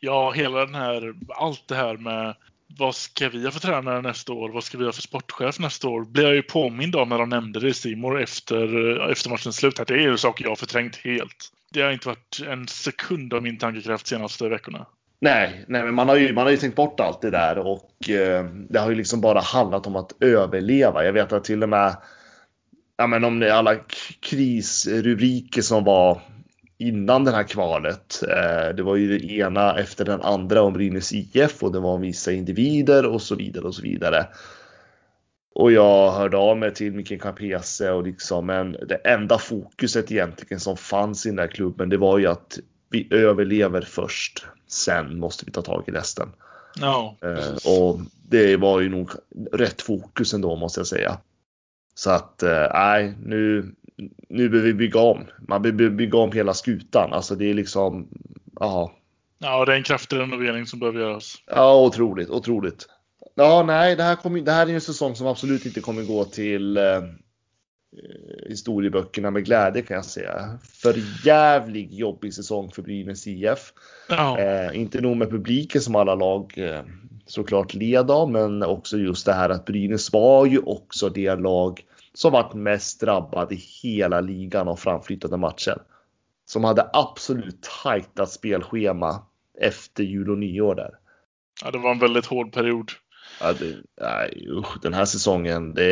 Ja, 0.00 0.30
hela 0.30 0.66
den 0.66 0.74
här, 0.74 1.14
allt 1.28 1.68
det 1.68 1.74
här 1.74 1.96
med 1.96 2.34
vad 2.78 2.94
ska 2.94 3.28
vi 3.28 3.44
ha 3.44 3.50
för 3.50 3.60
tränare 3.60 4.02
nästa 4.02 4.32
år? 4.32 4.48
Vad 4.48 4.64
ska 4.64 4.78
vi 4.78 4.84
ha 4.84 4.92
för 4.92 5.02
sportchef 5.02 5.58
nästa 5.58 5.88
år? 5.88 6.04
Blir 6.04 6.24
jag 6.24 6.34
ju 6.34 6.42
påmind 6.42 6.96
om 6.96 7.08
när 7.08 7.18
de 7.18 7.28
nämnde 7.28 7.60
det 7.60 7.68
i 7.68 7.74
Simor 7.74 8.22
efter, 8.22 9.00
efter 9.10 9.30
matchens 9.30 9.56
slut. 9.56 9.80
Att 9.80 9.88
det 9.88 9.94
är 9.94 9.98
ju 9.98 10.16
saker 10.16 10.44
jag 10.44 10.50
har 10.50 10.56
förträngt 10.56 10.96
helt. 10.96 11.52
Det 11.72 11.82
har 11.82 11.92
inte 11.92 12.08
varit 12.08 12.40
en 12.48 12.68
sekund 12.68 13.34
av 13.34 13.42
min 13.42 13.58
tankekraft 13.58 14.06
senaste 14.06 14.48
veckorna. 14.48 14.86
Nej, 15.20 15.64
nej, 15.68 15.82
men 15.82 15.94
man 15.94 16.08
har 16.08 16.16
ju, 16.16 16.32
man 16.32 16.44
har 16.44 16.50
ju 16.50 16.56
tänkt 16.56 16.76
bort 16.76 17.00
allt 17.00 17.22
det 17.22 17.30
där 17.30 17.58
och 17.58 18.10
eh, 18.10 18.44
det 18.44 18.78
har 18.78 18.90
ju 18.90 18.96
liksom 18.96 19.20
bara 19.20 19.40
handlat 19.40 19.86
om 19.86 19.96
att 19.96 20.22
överleva. 20.22 21.04
Jag 21.04 21.12
vet 21.12 21.32
att 21.32 21.44
till 21.44 21.62
och 21.62 21.68
med 21.68 21.96
ja, 22.96 23.06
men 23.06 23.24
om 23.24 23.50
alla 23.52 23.76
krisrubriker 24.20 25.62
som 25.62 25.84
var 25.84 26.20
innan 26.78 27.24
det 27.24 27.30
här 27.30 27.42
kvalet. 27.44 28.22
Eh, 28.22 28.74
det 28.76 28.82
var 28.82 28.96
ju 28.96 29.18
det 29.18 29.34
ena 29.34 29.78
efter 29.78 30.04
den 30.04 30.22
andra 30.22 30.62
om 30.62 30.72
Brynäs 30.72 31.12
IF 31.12 31.62
och 31.62 31.72
det 31.72 31.80
var 31.80 31.94
om 31.94 32.00
vissa 32.00 32.32
individer 32.32 33.06
och 33.06 33.22
så 33.22 33.34
vidare 33.34 33.64
och 33.64 33.74
så 33.74 33.82
vidare. 33.82 34.26
Och 35.54 35.72
jag 35.72 36.12
hörde 36.12 36.36
av 36.36 36.56
mig 36.56 36.74
till 36.74 36.92
Mikael 36.92 37.20
Capese 37.20 37.90
och 37.90 38.02
liksom, 38.02 38.46
men 38.46 38.72
det 38.72 38.94
enda 38.94 39.38
fokuset 39.38 40.12
egentligen 40.12 40.60
som 40.60 40.76
fanns 40.76 41.26
i 41.26 41.28
den 41.28 41.36
där 41.36 41.46
klubben, 41.46 41.88
det 41.88 41.96
var 41.96 42.18
ju 42.18 42.26
att 42.26 42.58
vi 42.90 43.08
överlever 43.10 43.80
först. 43.80 44.46
Sen 44.68 45.18
måste 45.18 45.44
vi 45.44 45.52
ta 45.52 45.62
tag 45.62 45.84
i 45.86 45.90
resten. 45.90 46.28
Ja, 46.80 47.16
eh, 47.22 47.72
och 47.78 48.00
det 48.28 48.56
var 48.56 48.80
ju 48.80 48.88
nog 48.88 49.10
rätt 49.52 49.82
fokus 49.82 50.34
ändå 50.34 50.56
måste 50.56 50.80
jag 50.80 50.86
säga. 50.86 51.18
Så 51.98 52.10
att 52.10 52.42
eh, 52.42 52.66
nej, 52.74 53.14
nu, 53.22 53.74
nu 54.28 54.48
behöver 54.48 54.68
vi 54.68 54.74
bygga 54.74 55.00
om. 55.00 55.24
Man 55.48 55.62
behöver 55.62 55.90
bygga 55.90 56.18
om 56.18 56.32
hela 56.32 56.54
skutan. 56.54 57.12
Alltså 57.12 57.34
det 57.34 57.50
är 57.50 57.54
liksom, 57.54 58.08
ja. 58.60 58.92
Ja, 59.38 59.64
det 59.64 59.72
är 59.72 59.76
en 59.76 59.82
kraftig 59.82 60.16
renovering 60.16 60.66
som 60.66 60.78
behöver 60.78 61.00
göras. 61.00 61.34
Ja, 61.46 61.86
otroligt, 61.86 62.30
otroligt. 62.30 62.86
Ja, 63.34 63.62
nej, 63.66 63.96
det 63.96 64.02
här, 64.02 64.16
kommer, 64.16 64.40
det 64.40 64.52
här 64.52 64.66
är 64.66 64.74
en 64.74 64.80
säsong 64.80 65.16
som 65.16 65.26
absolut 65.26 65.66
inte 65.66 65.80
kommer 65.80 66.02
gå 66.02 66.24
till 66.24 66.76
eh, 66.76 66.82
historieböckerna 68.48 69.30
med 69.30 69.44
glädje 69.44 69.82
kan 69.82 69.94
jag 69.94 70.04
säga. 70.04 70.58
För 70.62 70.94
jävlig 71.26 71.94
jobbig 71.94 72.34
säsong 72.34 72.70
för 72.70 72.82
Brynäs 72.82 73.26
IF. 73.26 73.72
Ja. 74.08 74.38
Eh, 74.38 74.80
inte 74.80 75.00
nog 75.00 75.16
med 75.16 75.30
publiken 75.30 75.80
som 75.80 75.96
alla 75.96 76.14
lag 76.14 76.54
eh, 76.56 76.80
såklart 77.26 77.74
led 77.74 78.10
av, 78.10 78.30
men 78.30 78.62
också 78.62 78.98
just 78.98 79.26
det 79.26 79.32
här 79.32 79.50
att 79.50 79.64
Brynäs 79.64 80.12
var 80.12 80.46
ju 80.46 80.58
också 80.58 81.08
det 81.08 81.34
lag 81.34 81.84
som 82.14 82.32
varit 82.32 82.54
mest 82.54 83.00
drabbad 83.00 83.52
i 83.52 83.62
hela 83.82 84.20
ligan 84.20 84.68
av 84.68 84.76
framflyttade 84.76 85.36
matcher. 85.36 85.82
Som 86.46 86.64
hade 86.64 86.90
absolut 86.92 87.68
tajtat 87.82 88.30
spelschema 88.30 89.22
efter 89.60 90.04
jul 90.04 90.30
och 90.30 90.38
nyår 90.38 90.74
där. 90.74 90.90
Ja, 91.64 91.70
det 91.70 91.78
var 91.78 91.90
en 91.90 91.98
väldigt 91.98 92.26
hård 92.26 92.52
period. 92.52 92.90
Ja, 93.40 93.52
det, 93.52 93.76
nej, 94.00 94.46
usch, 94.50 94.80
den 94.82 94.94
här 94.94 95.04
säsongen, 95.04 95.74
det 95.74 95.84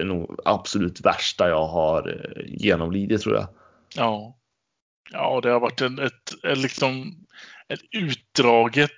är 0.00 0.04
nog 0.04 0.40
absolut 0.44 1.00
värsta 1.00 1.48
jag 1.48 1.66
har 1.66 2.08
eh, 2.08 2.44
genomlidit 2.46 3.20
tror 3.20 3.34
jag. 3.34 3.48
Ja, 3.96 4.36
ja 5.10 5.40
det 5.42 5.50
har 5.50 5.60
varit 5.60 5.80
en, 5.80 5.98
ett, 5.98 6.44
ett, 6.44 6.58
liksom, 6.58 7.14
ett 7.68 7.82
utdraget 7.90 8.92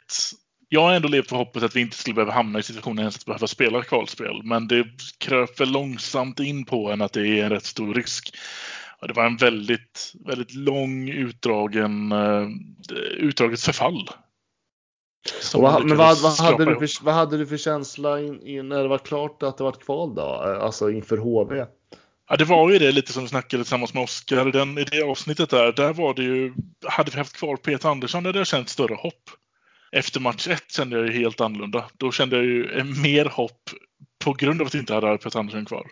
jag 0.68 0.80
har 0.80 0.92
ändå 0.92 1.09
levt 1.09 1.28
på 1.28 1.37
hoppet 1.37 1.62
att 1.62 1.76
vi 1.76 1.80
inte 1.80 1.97
skulle 1.97 2.14
behöva 2.14 2.33
hamna 2.33 2.59
i 2.59 2.62
situationen 2.62 2.99
ens 2.99 3.16
att 3.16 3.25
behöva 3.25 3.47
spela 3.47 3.83
kvalspel. 3.83 4.42
Men 4.42 4.68
det 4.68 4.85
kröp 5.18 5.61
långsamt 5.61 6.40
in 6.40 6.64
på 6.64 6.90
en 6.90 7.02
att 7.02 7.12
det 7.12 7.28
är 7.28 7.44
en 7.44 7.50
rätt 7.50 7.64
stor 7.64 7.94
risk. 7.94 8.37
Och 9.00 9.09
det 9.09 9.14
var 9.14 9.26
en 9.26 9.37
väldigt, 9.37 10.12
väldigt 10.26 10.54
lång 10.54 11.09
utdragen, 11.09 12.12
uh, 12.12 12.49
utdraget 13.16 13.61
förfall. 13.61 14.09
Vad, 15.54 15.84
men 15.84 15.96
vad, 15.96 16.22
vad, 16.22 16.32
hade 16.32 16.64
du 16.64 16.74
för, 16.74 17.04
vad 17.04 17.14
hade 17.14 17.38
du 17.38 17.46
för 17.46 17.56
känsla 17.56 18.20
in, 18.20 18.46
in, 18.46 18.68
när 18.68 18.82
det 18.82 18.88
var 18.88 18.98
klart 18.98 19.42
att 19.42 19.58
det 19.58 19.64
var 19.64 19.72
kval 19.72 20.14
då? 20.14 20.22
Alltså 20.62 20.90
inför 20.90 21.16
HV? 21.16 21.66
Ja, 22.28 22.36
det 22.36 22.44
var 22.44 22.70
ju 22.70 22.78
det 22.78 22.92
lite 22.92 23.12
som 23.12 23.22
vi 23.22 23.28
snackade 23.28 23.62
tillsammans 23.62 23.94
med 23.94 24.02
Oskar. 24.02 24.78
I 24.78 24.84
det 24.84 25.02
avsnittet 25.02 25.50
där, 25.50 25.72
där 25.72 25.92
var 25.92 26.14
det 26.14 26.22
ju, 26.22 26.54
hade 26.86 27.10
vi 27.10 27.18
haft 27.18 27.36
kvar 27.36 27.56
Peter 27.56 27.88
Andersson 27.88 28.24
hade 28.24 28.38
det 28.38 28.44
känts 28.44 28.72
större 28.72 28.94
hopp 28.94 29.30
efter 29.92 30.20
match 30.20 30.48
ett 30.48 30.72
kände 30.72 30.96
jag 30.96 31.06
ju 31.06 31.12
helt 31.12 31.40
annorlunda. 31.40 31.84
Då 31.98 32.12
kände 32.12 32.36
jag 32.36 32.44
ju 32.44 32.84
mer 32.84 33.24
hopp 33.24 33.70
på 34.24 34.32
grund 34.32 34.60
av 34.60 34.66
att 34.66 34.74
vi 34.74 34.78
inte 34.78 34.94
hade 34.94 35.18
Peter 35.18 35.38
Andersson 35.38 35.64
kvar. 35.64 35.86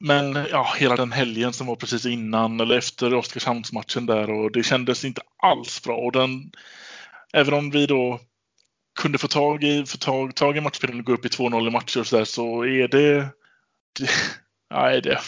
Men 0.00 0.46
ja, 0.50 0.74
hela 0.78 0.96
den 0.96 1.12
helgen 1.12 1.52
som 1.52 1.66
var 1.66 1.76
precis 1.76 2.06
innan 2.06 2.60
eller 2.60 2.78
efter 2.78 3.14
Oskarshamnsmatchen 3.14 4.06
där 4.06 4.30
och 4.30 4.52
det 4.52 4.62
kändes 4.62 5.04
inte 5.04 5.22
alls 5.42 5.82
bra. 5.82 5.96
Och 5.96 6.12
den, 6.12 6.50
även 7.32 7.54
om 7.54 7.70
vi 7.70 7.86
då 7.86 8.20
kunde 8.98 9.18
få 9.18 9.28
tag 9.28 9.64
i, 9.64 9.86
få 9.86 9.98
tag, 9.98 10.34
tag 10.34 10.56
i 10.56 10.60
matchbilden 10.60 11.00
och 11.00 11.06
gå 11.06 11.12
upp 11.12 11.24
i 11.24 11.28
2-0 11.28 11.68
i 11.68 11.70
matcher 11.70 12.00
och 12.00 12.06
så 12.06 12.16
där 12.16 12.24
så 12.24 12.64
är 12.64 12.88
det, 12.88 13.14
det 13.98 14.08
nej 14.74 15.00
det, 15.00 15.18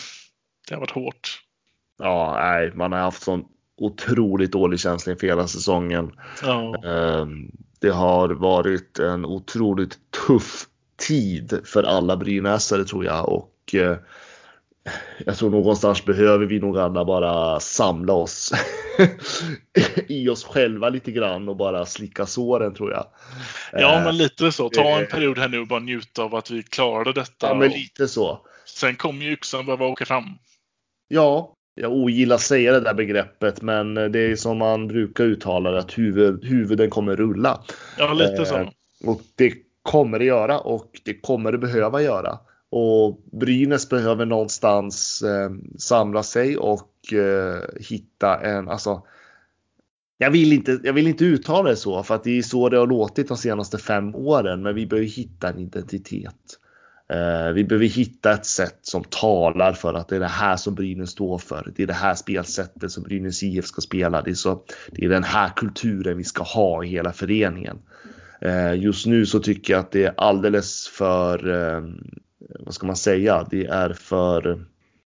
det 0.68 0.74
har 0.74 0.80
varit 0.80 0.90
hårt. 0.90 1.42
Ja, 1.98 2.36
nej, 2.40 2.72
man 2.74 2.92
har 2.92 2.98
haft 2.98 3.22
sån 3.22 3.44
otroligt 3.76 4.52
dålig 4.52 4.80
känsla 4.80 5.12
inför 5.12 5.26
hela 5.26 5.46
säsongen. 5.46 6.12
Ja. 6.42 6.82
Um, 6.84 7.50
det 7.80 7.90
har 7.90 8.28
varit 8.28 8.98
en 8.98 9.24
otroligt 9.24 9.98
tuff 10.26 10.66
tid 10.96 11.60
för 11.64 11.82
alla 11.82 12.16
brynäsare 12.16 12.84
tror 12.84 13.04
jag 13.04 13.28
och 13.28 13.74
eh, 13.74 13.96
jag 15.26 15.36
tror 15.36 15.50
någonstans 15.50 16.04
behöver 16.04 16.46
vi 16.46 16.60
nog 16.60 16.78
alla 16.78 17.04
bara 17.04 17.60
samla 17.60 18.12
oss 18.12 18.52
i 20.08 20.28
oss 20.28 20.44
själva 20.44 20.88
lite 20.88 21.12
grann 21.12 21.48
och 21.48 21.56
bara 21.56 21.86
slicka 21.86 22.26
såren 22.26 22.74
tror 22.74 22.92
jag. 22.92 23.06
Ja, 23.72 24.02
men 24.04 24.16
lite 24.16 24.52
så. 24.52 24.68
Ta 24.68 24.82
en 24.82 25.02
eh, 25.02 25.08
period 25.08 25.38
här 25.38 25.48
nu 25.48 25.58
och 25.58 25.66
bara 25.66 25.80
njuta 25.80 26.22
av 26.22 26.34
att 26.34 26.50
vi 26.50 26.62
klarade 26.62 27.12
detta. 27.12 27.46
Ja, 27.46 27.54
men 27.54 27.70
lite 27.70 28.08
så. 28.08 28.46
Sen 28.64 28.96
kommer 28.96 29.24
ju 29.24 29.32
yxan 29.32 29.66
behöva 29.66 29.86
åka 29.86 30.06
fram. 30.06 30.24
Ja, 31.08 31.54
jag 31.74 31.92
ogillar 31.92 32.36
att 32.36 32.42
säga 32.42 32.72
det 32.72 32.80
där 32.80 32.94
begreppet, 32.94 33.62
men 33.62 33.94
det 33.94 34.18
är 34.18 34.36
som 34.36 34.58
man 34.58 34.88
brukar 34.88 35.24
uttala 35.24 35.70
det 35.70 35.78
att 35.78 35.98
huvud, 35.98 36.44
huvuden 36.44 36.90
kommer 36.90 37.16
rulla. 37.16 37.64
Ja, 37.98 38.12
lite 38.12 38.44
så. 38.44 38.56
Eh, 38.56 38.68
och 39.04 39.20
det 39.34 39.52
kommer 39.82 40.18
det 40.18 40.24
göra 40.24 40.58
och 40.58 40.90
det 41.04 41.20
kommer 41.20 41.52
det 41.52 41.58
behöva 41.58 42.02
göra. 42.02 42.38
Och 42.70 43.22
Brynäs 43.32 43.88
behöver 43.88 44.26
någonstans 44.26 45.22
eh, 45.22 45.50
samla 45.78 46.22
sig 46.22 46.56
och 46.56 47.12
eh, 47.12 47.62
hitta 47.80 48.40
en, 48.40 48.68
alltså 48.68 49.02
jag 50.18 50.30
vill, 50.30 50.52
inte, 50.52 50.80
jag 50.84 50.92
vill 50.92 51.06
inte 51.06 51.24
uttala 51.24 51.70
det 51.70 51.76
så 51.76 52.02
för 52.02 52.14
att 52.14 52.24
det 52.24 52.38
är 52.38 52.42
så 52.42 52.68
det 52.68 52.78
har 52.78 52.86
låtit 52.86 53.28
de 53.28 53.36
senaste 53.36 53.78
fem 53.78 54.14
åren, 54.14 54.62
men 54.62 54.74
vi 54.74 54.86
behöver 54.86 55.08
hitta 55.08 55.48
en 55.48 55.58
identitet. 55.58 56.58
Eh, 57.10 57.52
vi 57.52 57.64
behöver 57.64 57.86
hitta 57.86 58.32
ett 58.32 58.46
sätt 58.46 58.78
som 58.82 59.04
talar 59.04 59.72
för 59.72 59.94
att 59.94 60.08
det 60.08 60.16
är 60.16 60.20
det 60.20 60.26
här 60.26 60.56
som 60.56 60.74
Brynäs 60.74 61.10
står 61.10 61.38
för. 61.38 61.72
Det 61.76 61.82
är 61.82 61.86
det 61.86 61.92
här 61.92 62.14
spelsättet 62.14 62.92
som 62.92 63.02
Brynäs 63.02 63.42
IF 63.42 63.66
ska 63.66 63.80
spela. 63.80 64.22
Det 64.22 64.30
är, 64.30 64.34
så, 64.34 64.62
det 64.90 65.04
är 65.04 65.08
den 65.08 65.24
här 65.24 65.48
kulturen 65.56 66.16
vi 66.16 66.24
ska 66.24 66.42
ha 66.42 66.84
i 66.84 66.88
hela 66.88 67.12
föreningen. 67.12 67.78
Eh, 68.40 68.74
just 68.74 69.06
nu 69.06 69.26
så 69.26 69.38
tycker 69.38 69.72
jag 69.72 69.80
att 69.80 69.90
det 69.90 70.04
är 70.04 70.14
alldeles 70.16 70.88
för, 70.88 71.48
eh, 71.48 71.82
Eh, 72.40 72.56
vad 72.60 72.74
ska 72.74 72.86
man 72.86 72.96
säga, 72.96 73.46
det 73.50 73.66
är 73.66 73.92
för, 73.92 74.66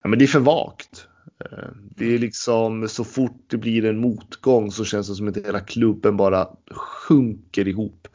ja 0.03 0.09
men 0.09 0.19
det 0.19 0.25
är 0.25 0.27
för 0.27 0.39
vagt. 0.39 1.07
Eh, 1.45 1.69
det 1.95 2.15
är 2.15 2.19
liksom 2.19 2.87
så 2.87 3.03
fort 3.03 3.45
det 3.47 3.57
blir 3.57 3.85
en 3.85 3.97
motgång 3.97 4.71
så 4.71 4.85
känns 4.85 5.07
det 5.07 5.15
som 5.15 5.27
att 5.27 5.37
hela 5.37 5.59
klubben 5.59 6.17
bara 6.17 6.47
sjunker 6.71 7.67
ihop. 7.67 8.07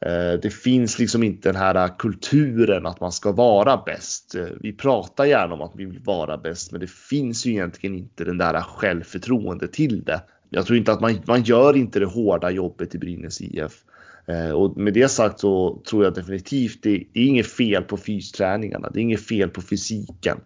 Eh, 0.00 0.40
det 0.42 0.50
finns 0.50 0.98
liksom 0.98 1.22
inte 1.22 1.48
den 1.48 1.56
här 1.56 1.98
kulturen 1.98 2.86
att 2.86 3.00
man 3.00 3.12
ska 3.12 3.32
vara 3.32 3.82
bäst. 3.86 4.34
Vi 4.60 4.72
pratar 4.72 5.24
gärna 5.24 5.54
om 5.54 5.60
att 5.60 5.72
vi 5.76 5.84
vill 5.84 6.00
vara 6.00 6.38
bäst, 6.38 6.72
men 6.72 6.80
det 6.80 6.90
finns 6.90 7.46
ju 7.46 7.50
egentligen 7.50 7.96
inte 7.96 8.24
den 8.24 8.38
där 8.38 8.60
självförtroende 8.60 9.68
till 9.68 10.04
det. 10.04 10.22
Jag 10.50 10.66
tror 10.66 10.78
inte 10.78 10.92
att 10.92 11.00
man, 11.00 11.18
man 11.26 11.42
gör 11.42 11.76
inte 11.76 11.98
det 11.98 12.06
hårda 12.06 12.50
jobbet 12.50 12.94
i 12.94 12.98
Brynäs 12.98 13.40
IF. 13.40 13.84
Eh, 14.28 14.50
och 14.50 14.76
med 14.76 14.94
det 14.94 15.08
sagt 15.08 15.40
så 15.40 15.82
tror 15.90 16.04
jag 16.04 16.14
definitivt 16.14 16.82
det, 16.82 17.04
det 17.12 17.20
är 17.20 17.26
inget 17.26 17.46
fel 17.46 17.82
på 17.82 17.96
fysträningarna. 17.96 18.90
Det 18.90 19.00
är 19.00 19.02
inget 19.02 19.26
fel 19.26 19.48
på 19.48 19.62
fysiken. 19.62 20.40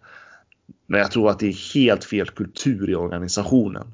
Men 0.86 1.00
jag 1.00 1.10
tror 1.10 1.30
att 1.30 1.38
det 1.38 1.46
är 1.46 1.74
helt 1.74 2.04
fel 2.04 2.28
kultur 2.28 2.90
i 2.90 2.94
organisationen. 2.94 3.86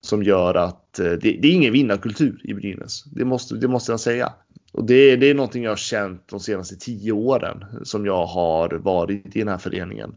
Som 0.00 0.22
gör 0.22 0.54
att 0.54 0.98
eh, 0.98 1.04
det, 1.04 1.16
det 1.18 1.48
är 1.48 1.52
ingen 1.52 1.72
vinnarkultur 1.72 2.40
i 2.44 2.54
Brynäs. 2.54 3.04
Det 3.04 3.24
måste, 3.24 3.54
det 3.54 3.68
måste 3.68 3.92
jag 3.92 4.00
säga. 4.00 4.32
Och 4.72 4.84
det, 4.84 5.16
det 5.16 5.30
är 5.30 5.34
någonting 5.34 5.62
jag 5.62 5.70
har 5.70 5.76
känt 5.76 6.28
de 6.28 6.40
senaste 6.40 6.76
tio 6.76 7.12
åren 7.12 7.64
som 7.82 8.06
jag 8.06 8.26
har 8.26 8.70
varit 8.70 9.36
i 9.36 9.38
den 9.38 9.48
här 9.48 9.58
föreningen. 9.58 10.14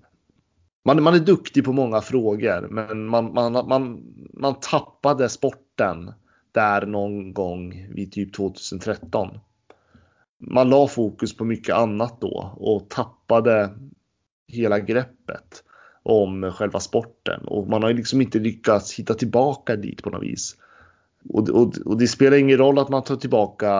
Man, 0.85 1.03
man 1.03 1.13
är 1.13 1.19
duktig 1.19 1.65
på 1.65 1.73
många 1.73 2.01
frågor, 2.01 2.67
men 2.69 3.05
man, 3.05 3.33
man, 3.33 3.53
man, 3.53 4.03
man 4.33 4.59
tappade 4.59 5.29
sporten 5.29 6.11
där 6.51 6.85
någon 6.85 7.33
gång 7.33 7.87
vid 7.89 8.11
typ 8.11 8.33
2013. 8.33 9.39
Man 10.37 10.69
la 10.69 10.87
fokus 10.87 11.37
på 11.37 11.45
mycket 11.45 11.75
annat 11.75 12.21
då 12.21 12.53
och 12.57 12.89
tappade 12.89 13.69
hela 14.47 14.79
greppet 14.79 15.63
om 16.03 16.51
själva 16.51 16.79
sporten 16.79 17.41
och 17.45 17.69
man 17.69 17.83
har 17.83 17.93
liksom 17.93 18.21
inte 18.21 18.39
lyckats 18.39 18.93
hitta 18.93 19.13
tillbaka 19.13 19.75
dit 19.75 20.03
på 20.03 20.09
något 20.09 20.23
vis. 20.23 20.55
Och, 21.29 21.49
och, 21.49 21.77
och, 21.85 21.97
det 21.97 22.07
spelar 22.07 22.37
ingen 22.37 22.57
roll 22.57 22.79
att 22.79 22.89
man 22.89 23.03
tar 23.03 23.15
tillbaka 23.15 23.71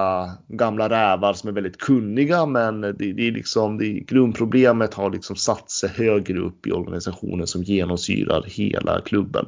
gamla 0.48 0.90
rävar 0.90 1.34
som 1.34 1.50
är 1.50 1.54
väldigt 1.54 1.78
kunniga, 1.78 2.46
men 2.46 2.82
det, 2.82 2.92
det 2.92 3.28
är 3.28 3.32
liksom, 3.32 3.78
det, 3.78 3.86
grundproblemet 3.90 4.94
har 4.94 5.10
liksom 5.10 5.36
satt 5.36 5.72
sig 5.72 5.90
högre 5.90 6.40
upp 6.40 6.68
i 6.68 6.72
organisationen 6.72 7.48
som 7.48 7.63
genomsyrar 7.63 8.44
hela 8.48 9.01
klubben. 9.01 9.46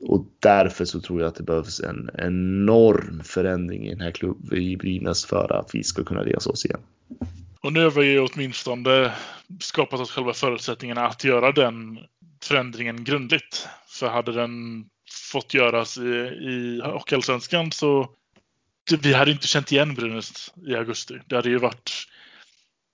Och 0.00 0.26
därför 0.40 0.84
så 0.84 1.00
tror 1.00 1.20
jag 1.20 1.28
att 1.28 1.34
det 1.34 1.42
behövs 1.42 1.80
en 1.80 2.10
enorm 2.18 3.22
förändring 3.24 3.86
i 3.86 3.90
den 3.90 4.00
här 4.00 4.10
klubben 4.10 4.58
i 4.58 4.76
Brynäs 4.76 5.26
för 5.26 5.52
att 5.52 5.74
vi 5.74 5.84
ska 5.84 6.04
kunna 6.04 6.24
resa 6.24 6.50
oss 6.50 6.64
igen. 6.64 6.80
Och 7.60 7.72
nu 7.72 7.82
har 7.84 7.90
vi 7.90 8.12
ju 8.12 8.20
åtminstone 8.20 9.12
skapat 9.60 10.00
oss 10.00 10.10
själva 10.10 10.32
förutsättningarna 10.32 11.06
att 11.06 11.24
göra 11.24 11.52
den 11.52 11.98
förändringen 12.42 13.04
grundligt. 13.04 13.68
För 13.88 14.08
hade 14.08 14.32
den 14.32 14.84
fått 15.32 15.54
göras 15.54 15.98
i, 15.98 16.00
i 16.00 16.80
Hockeyallsvenskan 16.84 17.72
så 17.72 18.10
vi 19.02 19.12
hade 19.14 19.30
inte 19.30 19.46
känt 19.46 19.72
igen 19.72 19.94
Brynäs 19.94 20.54
i 20.66 20.74
augusti. 20.74 21.14
Det 21.26 21.36
hade 21.36 21.48
ju 21.48 21.58
varit 21.58 21.90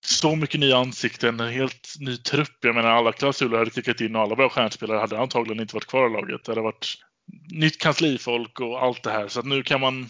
så 0.07 0.37
mycket 0.37 0.61
nya 0.61 0.77
ansikten, 0.77 1.41
en 1.41 1.53
helt 1.53 1.95
ny 2.01 2.17
trupp. 2.17 2.59
Jag 2.61 2.75
menar 2.75 2.91
alla 2.91 3.13
klausuler 3.13 3.59
hade 3.59 3.71
klickat 3.71 4.01
in 4.01 4.17
och 4.17 4.23
alla 4.23 4.35
våra 4.35 4.49
stjärnspelare 4.49 4.99
hade 4.99 5.19
antagligen 5.19 5.61
inte 5.63 5.75
varit 5.75 5.87
kvar 5.87 6.11
i 6.11 6.13
laget. 6.13 6.45
Det 6.45 6.53
hade 6.53 6.61
varit 6.61 6.95
nytt 7.53 7.79
kanslifolk 7.79 8.61
och 8.61 8.83
allt 8.83 9.03
det 9.03 9.11
här. 9.11 9.29
Så 9.29 9.41
att 9.41 9.47
nu 9.47 9.63
kan 9.63 9.81
man, 9.81 10.07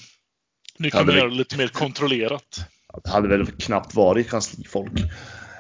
nu 0.79 0.91
kan 0.91 1.07
man 1.07 1.17
göra 1.17 1.29
det 1.29 1.35
lite 1.35 1.57
mer 1.57 1.69
kontrollerat. 1.69 2.69
Det 3.05 3.11
hade 3.11 3.29
väl 3.29 3.47
knappt 3.47 3.95
varit 3.95 4.31
kanslifolk. 4.31 4.93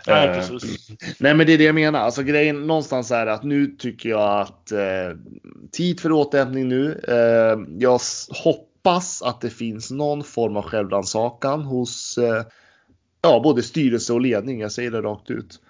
Nej, 0.06 0.28
Eh, 0.28 0.48
precis. 0.48 0.88
Nej, 1.18 1.34
men 1.34 1.46
det 1.46 1.52
är 1.52 1.58
det 1.58 1.64
jag 1.64 1.74
menar. 1.74 2.00
Alltså 2.00 2.22
grejen 2.22 2.66
någonstans 2.66 3.10
är 3.10 3.26
att 3.26 3.42
nu 3.42 3.66
tycker 3.66 4.08
jag 4.08 4.40
att 4.40 4.72
eh, 4.72 4.78
tid 5.72 6.00
för 6.00 6.12
återhämtning 6.12 6.68
nu. 6.68 7.04
Eh, 7.08 7.76
jag 7.78 8.00
hoppas 8.44 9.22
att 9.22 9.40
det 9.40 9.50
finns 9.50 9.90
någon 9.90 10.24
form 10.24 10.56
av 10.56 10.62
självrannsakan 10.62 11.62
hos 11.62 12.18
eh, 12.18 12.44
ja, 13.24 13.40
både 13.40 13.62
styrelse 13.62 14.12
och 14.12 14.20
ledning. 14.20 14.60
Jag 14.60 14.72
säger 14.72 14.90
det 14.90 15.02
rakt 15.02 15.30
ut. 15.30 15.60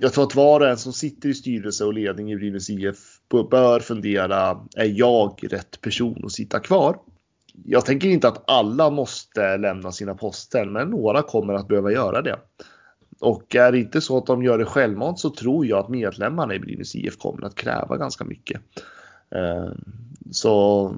Jag 0.00 0.12
tror 0.12 0.24
att 0.24 0.34
var 0.34 0.60
och 0.60 0.68
en 0.68 0.76
som 0.76 0.92
sitter 0.92 1.28
i 1.28 1.34
styrelse 1.34 1.84
och 1.84 1.94
ledning 1.94 2.32
i 2.32 2.36
Brynäs 2.36 2.70
IF 2.70 3.20
bör 3.50 3.80
fundera. 3.80 4.66
Är 4.76 4.98
jag 4.98 5.38
rätt 5.42 5.80
person 5.80 6.22
att 6.24 6.32
sitta 6.32 6.60
kvar? 6.60 6.98
Jag 7.64 7.86
tänker 7.86 8.08
inte 8.08 8.28
att 8.28 8.50
alla 8.50 8.90
måste 8.90 9.56
lämna 9.56 9.92
sina 9.92 10.14
poster, 10.14 10.64
men 10.64 10.88
några 10.88 11.22
kommer 11.22 11.54
att 11.54 11.68
behöva 11.68 11.92
göra 11.92 12.22
det. 12.22 12.38
Och 13.20 13.56
är 13.56 13.72
det 13.72 13.78
inte 13.78 14.00
så 14.00 14.18
att 14.18 14.26
de 14.26 14.42
gör 14.42 14.58
det 14.58 14.64
självmant 14.64 15.18
så 15.18 15.30
tror 15.30 15.66
jag 15.66 15.78
att 15.78 15.88
medlemmarna 15.88 16.54
i 16.54 16.58
Brynäs 16.58 16.94
IF 16.94 17.18
kommer 17.18 17.46
att 17.46 17.54
kräva 17.54 17.96
ganska 17.96 18.24
mycket. 18.24 18.60
Eh, 19.30 19.72
så 20.30 20.94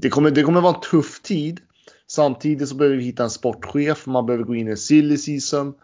det 0.00 0.08
kommer, 0.08 0.30
det 0.30 0.42
kommer 0.42 0.60
vara 0.60 0.74
en 0.74 0.80
tuff 0.90 1.22
tid. 1.22 1.60
Samtidigt 2.10 2.68
så 2.68 2.74
behöver 2.74 2.96
vi 2.96 3.04
hitta 3.04 3.22
en 3.22 3.30
sportchef. 3.30 4.06
Man 4.06 4.26
behöver 4.26 4.44
gå 4.44 4.54
in 4.54 4.68
i 4.68 4.70
en 4.70 4.76
silly 4.76 5.16
season. 5.16 5.74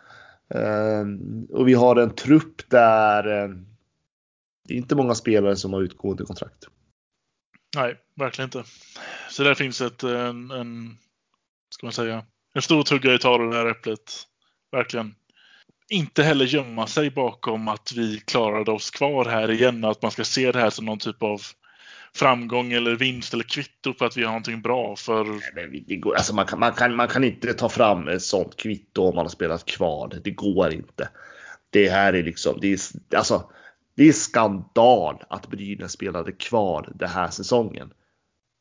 Ehm, 0.49 1.47
och 1.51 1.69
vi 1.69 1.75
har 1.75 1.97
en 1.97 2.15
trupp 2.15 2.71
där 2.71 3.27
ehm, 3.27 3.67
det 4.69 4.75
är 4.75 4.79
inte 4.79 4.97
många 4.97 5.15
spelare 5.15 5.57
som 5.57 5.73
har 5.73 5.83
utgående 5.83 6.25
kontrakt. 6.25 6.69
Nej, 7.77 7.97
verkligen 8.15 8.47
inte. 8.47 8.65
Så 9.31 9.43
där 9.43 9.55
finns 9.55 9.81
ett, 9.81 10.03
en, 10.03 10.51
en 10.51 10.99
ska 11.71 11.87
man 11.87 11.93
säga, 11.93 12.25
en 12.55 12.63
stor 12.63 12.83
tugga 12.83 13.15
i 13.15 13.19
ta 13.19 13.39
det 13.39 13.57
här 13.57 13.67
äpplet. 13.67 14.13
Verkligen. 14.73 15.15
Inte 15.89 16.23
heller 16.23 16.45
gömma 16.45 16.87
sig 16.87 17.11
bakom 17.11 17.69
att 17.69 17.93
vi 17.93 18.21
klarade 18.21 18.71
oss 18.71 18.91
kvar 18.91 19.25
här 19.25 19.51
igen 19.51 19.85
att 19.85 20.03
man 20.03 20.11
ska 20.11 20.25
se 20.25 20.53
det 20.53 20.61
här 20.61 20.71
som 20.71 20.85
någon 20.85 20.99
typ 20.99 21.23
av 21.23 21.41
framgång 22.17 22.73
eller 22.73 22.97
vinst 22.97 23.35
eller 23.35 23.45
kvitto 23.45 23.95
på 23.95 24.05
att 24.05 24.17
vi 24.17 24.23
har 24.23 24.31
någonting 24.31 24.63
bra. 24.63 24.97
För 24.97 25.25
Nej, 25.25 25.69
men 25.71 25.85
det 25.87 25.97
går, 25.97 26.15
alltså 26.15 26.35
man, 26.35 26.47
kan, 26.47 26.61
man, 26.61 26.73
kan, 26.73 26.97
man 26.97 27.09
kan 27.09 27.25
inte 27.25 27.53
ta 27.53 27.69
fram 27.69 28.09
ett 28.09 28.23
sånt 28.23 28.57
kvitto 28.57 29.03
om 29.03 29.15
man 29.15 29.25
har 29.25 29.31
spelat 29.31 29.65
kvar. 29.65 30.21
Det 30.25 30.31
går 30.31 30.73
inte. 30.73 31.09
Det 31.71 31.89
här 31.89 32.13
är 32.13 32.23
liksom, 32.23 32.59
det 32.61 32.73
är, 32.73 32.79
alltså, 33.17 33.51
det 33.97 34.09
är 34.09 34.13
skandal 34.13 35.23
att 35.29 35.49
Brynäs 35.49 35.93
spelade 35.93 36.33
kvar 36.33 36.93
den 36.95 37.09
här 37.09 37.29
säsongen. 37.29 37.91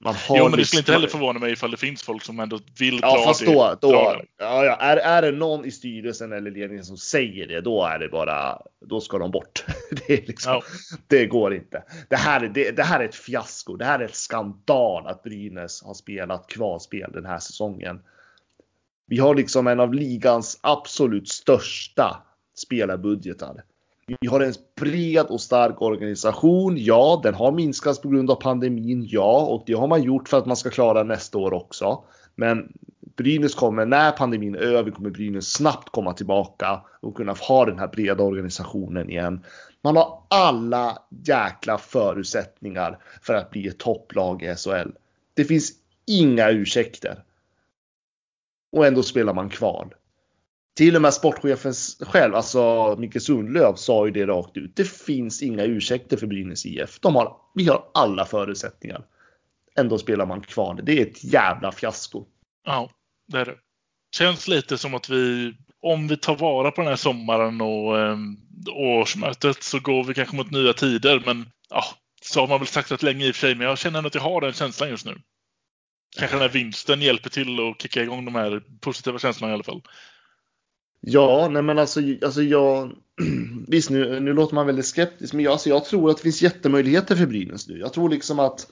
Man 0.03 0.15
har 0.15 0.37
jo, 0.37 0.49
men 0.49 0.59
det 0.59 0.65
skulle 0.65 0.79
inte 0.79 0.91
heller 0.91 1.07
förvåna 1.07 1.39
mig 1.39 1.51
ifall 1.51 1.71
det 1.71 1.77
finns 1.77 2.03
folk 2.03 2.23
som 2.23 2.39
ändå 2.39 2.59
vill 2.79 3.01
dra 3.01 3.07
Ja, 3.07 3.23
fast 3.25 3.45
då, 3.45 3.77
då 3.81 3.91
det. 3.91 4.25
ja, 4.37 4.65
ja, 4.65 4.75
är, 4.75 4.97
är 4.97 5.21
det 5.21 5.31
någon 5.31 5.65
i 5.65 5.71
styrelsen 5.71 6.31
eller 6.33 6.51
ledningen 6.51 6.85
som 6.85 6.97
säger 6.97 7.47
det, 7.47 7.61
då 7.61 7.83
är 7.85 7.99
det 7.99 8.07
bara, 8.09 8.61
då 8.85 9.01
ska 9.01 9.17
de 9.17 9.31
bort. 9.31 9.65
Det, 10.07 10.27
liksom, 10.27 10.53
Ja. 10.53 10.61
det 11.07 11.25
går 11.25 11.53
inte. 11.53 11.83
Det 12.09 12.15
här, 12.15 12.41
är, 12.41 12.47
det, 12.49 12.71
det 12.71 12.83
här 12.83 12.99
är 12.99 13.05
ett 13.05 13.15
fiasko. 13.15 13.75
Det 13.75 13.85
här 13.85 13.99
är 13.99 14.05
ett 14.05 14.15
skandal 14.15 15.07
att 15.07 15.23
Brynäs 15.23 15.83
har 15.83 15.93
spelat 15.93 16.47
kvalspel 16.47 17.11
den 17.13 17.25
här 17.25 17.39
säsongen. 17.39 18.01
Vi 19.07 19.19
har 19.19 19.35
liksom 19.35 19.67
en 19.67 19.79
av 19.79 19.93
ligans 19.93 20.59
absolut 20.61 21.29
största 21.29 22.23
spelarbudgetar. 22.55 23.63
Vi 24.05 24.27
har 24.27 24.39
en 24.39 24.53
bred 24.75 25.25
och 25.25 25.41
stark 25.41 25.81
organisation. 25.81 26.77
Ja, 26.77 27.19
den 27.23 27.33
har 27.33 27.51
minskats 27.51 28.01
på 28.01 28.09
grund 28.09 28.31
av 28.31 28.35
pandemin. 28.35 29.07
Ja, 29.09 29.45
och 29.45 29.63
det 29.65 29.73
har 29.73 29.87
man 29.87 30.03
gjort 30.03 30.29
för 30.29 30.37
att 30.37 30.45
man 30.45 30.57
ska 30.57 30.69
klara 30.69 31.03
nästa 31.03 31.37
år 31.37 31.53
också. 31.53 32.03
Men 32.35 32.73
Brynäs 33.15 33.55
kommer, 33.55 33.85
när 33.85 34.11
pandemin 34.11 34.55
är 34.55 34.59
över, 34.59 34.91
kommer 34.91 35.09
Brynäs 35.09 35.53
snabbt 35.53 35.89
komma 35.89 36.13
tillbaka 36.13 36.81
och 37.01 37.15
kunna 37.15 37.33
ha 37.33 37.65
den 37.65 37.79
här 37.79 37.87
breda 37.87 38.23
organisationen 38.23 39.09
igen. 39.09 39.45
Man 39.81 39.95
har 39.95 40.23
alla 40.27 40.97
jäkla 41.25 41.77
förutsättningar 41.77 42.99
för 43.21 43.33
att 43.33 43.49
bli 43.51 43.67
ett 43.67 43.77
topplag 43.77 44.43
i 44.43 44.55
SHL. 44.55 44.89
Det 45.33 45.45
finns 45.45 45.71
inga 46.05 46.49
ursäkter. 46.49 47.23
Och 48.71 48.85
ändå 48.85 49.03
spelar 49.03 49.33
man 49.33 49.49
kval. 49.49 49.93
Till 50.75 50.95
och 50.95 51.01
med 51.01 51.13
sportchefen 51.13 51.73
själv, 51.99 52.35
alltså 52.35 52.95
Micke 52.99 53.21
Sundlöv, 53.21 53.75
sa 53.75 54.05
ju 54.05 54.11
det 54.11 54.25
rakt 54.25 54.57
ut. 54.57 54.75
Det 54.75 54.89
finns 54.89 55.41
inga 55.41 55.63
ursäkter 55.63 56.17
för 56.17 56.27
Brynäs 56.27 56.65
IF. 56.65 56.99
De 56.99 57.15
har, 57.15 57.37
vi 57.55 57.67
har 57.67 57.83
alla 57.93 58.25
förutsättningar. 58.25 59.05
Ändå 59.75 59.97
spelar 59.97 60.25
man 60.25 60.41
kvar. 60.41 60.81
Det 60.83 60.99
är 60.99 61.05
ett 61.05 61.23
jävla 61.23 61.71
fiasko. 61.71 62.25
Ja, 62.65 62.89
det 63.27 63.39
är 63.39 63.45
det. 63.45 63.55
Känns 64.15 64.47
lite 64.47 64.77
som 64.77 64.93
att 64.93 65.09
vi, 65.09 65.53
om 65.81 66.07
vi 66.07 66.17
tar 66.17 66.35
vara 66.35 66.71
på 66.71 66.81
den 66.81 66.89
här 66.89 66.95
sommaren 66.95 67.61
och 67.61 67.99
eh, 67.99 68.17
årsmötet 68.75 69.63
så 69.63 69.79
går 69.79 70.03
vi 70.03 70.13
kanske 70.13 70.35
mot 70.35 70.51
nya 70.51 70.73
tider. 70.73 71.23
Men 71.25 71.45
ja, 71.69 71.83
så 72.21 72.39
har 72.39 72.47
man 72.47 72.59
väl 72.59 72.67
sagt 72.67 72.91
rätt 72.91 73.03
länge 73.03 73.25
i 73.25 73.31
och 73.31 73.35
för 73.35 73.39
sig, 73.39 73.55
men 73.55 73.67
jag 73.67 73.77
känner 73.77 73.97
ändå 73.97 74.07
att 74.07 74.15
jag 74.15 74.21
har 74.21 74.41
den 74.41 74.53
känslan 74.53 74.89
just 74.89 75.05
nu. 75.05 75.21
Kanske 76.17 76.35
den 76.35 76.41
här 76.41 76.49
vinsten 76.49 77.01
hjälper 77.01 77.29
till 77.29 77.59
att 77.59 77.81
kicka 77.81 78.03
igång 78.03 78.25
de 78.25 78.35
här 78.35 78.63
positiva 78.81 79.19
känslorna 79.19 79.51
i 79.51 79.53
alla 79.53 79.63
fall. 79.63 79.81
Ja, 81.05 81.47
nej 81.51 81.61
men 81.61 81.79
alltså, 81.79 81.99
alltså 82.21 82.41
jag... 82.41 82.91
Visst, 83.67 83.89
nu, 83.89 84.19
nu 84.19 84.33
låter 84.33 84.55
man 84.55 84.65
väldigt 84.65 84.85
skeptisk, 84.85 85.33
men 85.33 85.43
jag, 85.43 85.51
alltså, 85.51 85.69
jag 85.69 85.85
tror 85.85 86.09
att 86.09 86.17
det 86.17 86.23
finns 86.23 86.41
jättemöjligheter 86.41 87.15
för 87.15 87.25
Brynäs 87.25 87.67
nu. 87.67 87.79
Jag 87.79 87.93
tror 87.93 88.09
liksom 88.09 88.39
att 88.39 88.67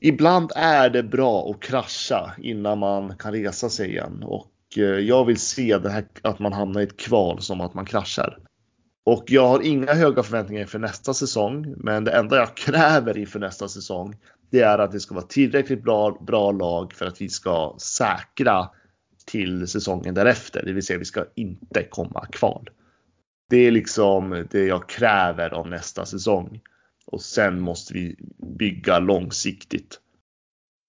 ibland 0.00 0.52
är 0.56 0.90
det 0.90 1.02
bra 1.02 1.50
att 1.50 1.60
krascha 1.60 2.34
innan 2.38 2.78
man 2.78 3.16
kan 3.16 3.32
resa 3.32 3.68
sig 3.68 3.88
igen. 3.88 4.22
Och 4.22 4.52
eh, 4.76 4.82
jag 4.82 5.24
vill 5.24 5.38
se 5.38 5.78
det 5.78 5.90
här, 5.90 6.04
att 6.22 6.38
man 6.38 6.52
hamnar 6.52 6.80
i 6.80 6.84
ett 6.84 6.96
kval 6.96 7.40
som 7.40 7.60
att 7.60 7.74
man 7.74 7.86
kraschar. 7.86 8.38
Och 9.04 9.24
jag 9.26 9.48
har 9.48 9.66
inga 9.66 9.94
höga 9.94 10.22
förväntningar 10.22 10.62
inför 10.62 10.78
nästa 10.78 11.14
säsong, 11.14 11.74
men 11.76 12.04
det 12.04 12.10
enda 12.10 12.36
jag 12.36 12.56
kräver 12.56 13.18
inför 13.18 13.38
nästa 13.38 13.68
säsong, 13.68 14.16
det 14.50 14.60
är 14.60 14.78
att 14.78 14.92
det 14.92 15.00
ska 15.00 15.14
vara 15.14 15.26
tillräckligt 15.26 15.82
bra, 15.82 16.18
bra 16.26 16.52
lag 16.52 16.92
för 16.92 17.06
att 17.06 17.20
vi 17.20 17.28
ska 17.28 17.74
säkra 17.78 18.68
till 19.28 19.68
säsongen 19.68 20.14
därefter, 20.14 20.62
det 20.64 20.72
vill 20.72 20.82
säga 20.82 20.98
vi 20.98 21.04
ska 21.04 21.24
inte 21.34 21.82
komma 21.82 22.26
kval. 22.26 22.70
Det 23.50 23.56
är 23.56 23.70
liksom 23.70 24.46
det 24.50 24.64
jag 24.64 24.88
kräver 24.88 25.50
av 25.50 25.68
nästa 25.68 26.06
säsong. 26.06 26.60
Och 27.06 27.22
sen 27.22 27.60
måste 27.60 27.94
vi 27.94 28.16
bygga 28.58 28.98
långsiktigt. 28.98 30.00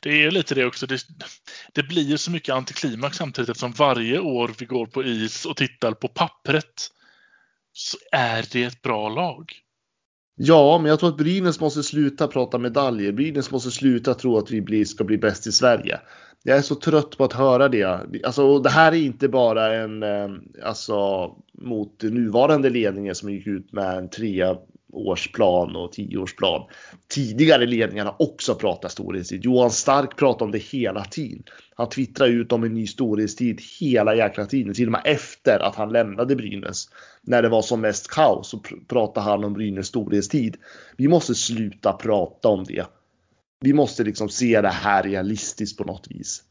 Det 0.02 0.24
är 0.24 0.32
lite 0.32 0.56
det 0.56 0.66
också. 0.66 0.88
Det, 0.88 1.02
det 1.74 1.84
blir 1.84 2.04
ju 2.04 2.18
så 2.18 2.32
mycket 2.32 2.56
antiklimax 2.56 3.18
samtidigt 3.18 3.50
eftersom 3.50 3.72
varje 3.72 4.20
år 4.20 4.52
vi 4.60 4.66
går 4.66 4.86
på 4.86 5.04
is 5.04 5.46
och 5.46 5.58
tittar 5.58 5.92
på 5.92 6.08
pappret 6.08 6.92
så 7.74 7.98
är 8.12 8.46
det 8.52 8.64
ett 8.64 8.82
bra 8.82 9.10
lag. 9.10 9.54
Ja, 10.36 10.78
men 10.78 10.90
jag 10.90 11.00
tror 11.00 11.10
att 11.10 11.18
Brynäs 11.18 11.60
måste 11.60 11.84
sluta 11.84 12.28
prata 12.28 12.58
medaljer. 12.58 13.12
Brynäs 13.12 13.52
måste 13.52 13.72
sluta 13.72 14.14
tro 14.14 14.38
att 14.38 14.52
vi 14.52 14.62
blir, 14.62 14.86
ska 14.86 15.04
bli 15.04 15.18
bäst 15.18 15.48
i 15.48 15.52
Sverige. 15.52 16.00
Jag 16.44 16.58
är 16.58 16.62
så 16.62 16.76
trött 16.76 17.18
på 17.18 17.24
att 17.24 17.34
höra 17.34 17.70
det. 17.70 17.84
Alltså, 18.24 18.44
och 18.44 18.64
det 18.64 18.70
här 18.70 18.92
är 18.92 18.96
inte 18.96 19.28
bara 19.28 19.76
en, 19.76 20.04
eh, 20.04 20.30
alltså, 20.64 21.30
mot 21.54 22.04
nuvarande 22.04 22.70
ledningen 22.70 23.16
som 23.16 23.30
gick 23.30 23.48
ut 23.48 23.74
med 23.74 23.98
en 23.98 24.10
treårsplan 24.10 25.76
och 25.76 25.92
tioårsplan. 25.92 26.62
Tidigare 27.08 27.66
ledningar 27.66 28.06
har 28.06 28.16
också 28.20 28.56
pratat 28.56 28.92
storhetstid. 28.92 29.46
Johan 29.46 29.72
Stark 29.72 30.18
pratar 30.18 30.46
om 30.46 30.52
det 30.52 30.64
hela 30.64 31.04
tiden. 31.04 31.44
Han 31.76 31.90
twittrar 31.90 32.28
ut 32.28 32.52
om 32.52 32.64
en 32.64 32.74
ny 32.74 32.88
storhetstid 32.88 33.62
hela 33.80 34.16
jäkla 34.16 34.46
tiden. 34.46 34.74
Till 34.74 34.88
och 34.88 34.92
med 34.92 35.02
efter 35.06 35.60
att 35.60 35.76
han 35.76 35.92
lämnade 35.92 36.36
Brynäs. 36.36 36.90
När 37.22 37.42
det 37.42 37.50
var 37.50 37.62
som 37.62 37.82
mest 37.82 38.08
kaos 38.08 38.50
så 38.50 38.60
pratade 38.88 39.26
han 39.26 39.44
om 39.44 39.54
Brynäs 39.54 39.88
storhetstid. 39.88 40.58
Vi 40.98 41.08
måste 41.08 41.36
sluta 41.36 41.94
prata 41.94 42.50
om 42.50 42.64
det. 42.64 42.86
Vi 43.60 43.74
måste 43.74 44.04
liksom 44.04 44.30
se 44.30 44.62
det 44.62 44.70
här 44.70 45.04
realistiskt 45.04 45.78
på 45.78 45.84
något 45.84 46.08
vis. 46.10 46.44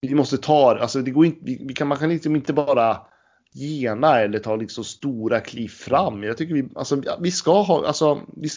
Vi 0.00 0.14
måste 0.14 0.38
ta, 0.38 0.78
alltså 0.78 1.02
det 1.02 1.10
går 1.10 1.26
inte, 1.26 1.40
vi, 1.42 1.74
kan, 1.74 1.88
man 1.88 1.98
kan 1.98 2.08
liksom 2.08 2.36
inte 2.36 2.52
bara 2.52 3.00
gena 3.52 4.20
eller 4.20 4.38
ta 4.38 4.56
liksom 4.56 4.84
stora 4.84 5.40
kliv 5.40 5.68
fram. 5.68 6.22
Jag 6.22 6.36
tycker 6.36 6.54
vi, 6.54 6.68
alltså, 6.74 7.02
vi 7.20 7.30
ska 7.30 7.62
ha, 7.62 7.86
alltså, 7.86 8.20
vi, 8.36 8.48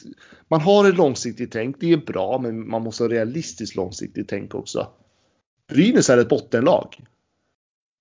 man 0.47 0.61
har 0.61 0.89
ett 0.89 0.97
långsiktigt 0.97 1.51
tänk, 1.51 1.79
det 1.79 1.93
är 1.93 1.97
bra, 1.97 2.39
men 2.39 2.69
man 2.69 2.81
måste 2.81 3.03
ha 3.03 3.09
realistiskt 3.09 3.75
långsiktigt 3.75 4.27
tänk 4.27 4.55
också. 4.55 4.87
Brynäs 5.67 6.09
är 6.09 6.17
ett 6.17 6.29
bottenlag. 6.29 6.95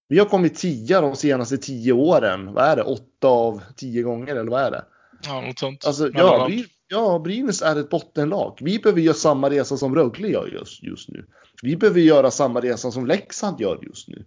Vi 0.09 0.18
har 0.18 0.26
kommit 0.26 0.55
tia 0.55 1.00
de 1.00 1.16
senaste 1.16 1.59
tio 1.59 1.92
åren. 1.92 2.52
Vad 2.52 2.64
är 2.64 2.76
det? 2.76 2.83
Åtta 2.83 3.28
av 3.28 3.62
tio 3.76 4.02
gånger 4.02 4.37
eller 4.37 4.50
vad 4.50 4.62
är 4.62 4.70
det? 4.70 4.85
Ja, 5.24 5.40
något 5.40 5.59
sånt. 5.59 5.87
Alltså, 5.87 6.11
ja, 6.14 6.50
ja, 6.92 7.18
Brynäs 7.18 7.62
är 7.62 7.76
ett 7.76 7.90
bottenlag. 7.90 8.59
Vi 8.61 8.78
behöver 8.78 9.00
göra 9.00 9.14
samma 9.14 9.50
resa 9.50 9.76
som 9.76 9.94
Rögle 9.94 10.28
gör 10.28 10.46
just, 10.46 10.83
just 10.83 11.09
nu. 11.09 11.26
Vi 11.62 11.76
behöver 11.76 12.00
göra 12.00 12.31
samma 12.31 12.61
resa 12.61 12.90
som 12.90 13.07
Leksand 13.07 13.61
gör 13.61 13.78
just 13.83 14.09
nu. 14.09 14.24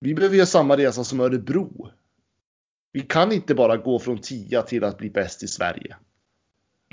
Vi 0.00 0.14
behöver 0.14 0.36
göra 0.36 0.46
samma 0.46 0.76
resa 0.76 1.04
som 1.04 1.20
Örebro. 1.20 1.90
Vi 2.92 3.00
kan 3.00 3.32
inte 3.32 3.54
bara 3.54 3.76
gå 3.76 3.98
från 3.98 4.18
tia 4.18 4.62
till 4.62 4.84
att 4.84 4.98
bli 4.98 5.10
bäst 5.10 5.42
i 5.42 5.48
Sverige. 5.48 5.96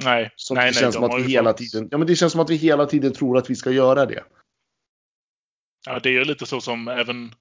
Nej, 0.04 0.32
Som 0.36 0.56
nej, 0.56 0.64
det 0.66 0.72
nej, 0.72 0.82
känns 0.82 0.96
de 0.96 1.02
som 1.02 1.12
att 1.12 1.22
vi 1.26 1.32
hela 1.32 1.50
fått- 1.50 1.58
tiden, 1.58 1.88
ja 1.92 1.98
men 1.98 2.08
det 2.08 2.16
känns 2.16 2.32
som 2.32 2.42
att 2.42 2.50
vi 2.50 2.56
hela 2.56 2.86
tiden 2.86 3.14
tror 3.14 3.38
att 3.38 3.50
vi 3.50 3.56
ska 3.56 3.72
göra 3.72 4.06
det. 4.06 4.24
Ja, 5.86 6.00
det 6.00 6.10
är 6.10 6.14
ju 6.14 6.24
lite 6.24 6.46
så 6.46 6.62
som 6.62 6.88
även 6.88 7.32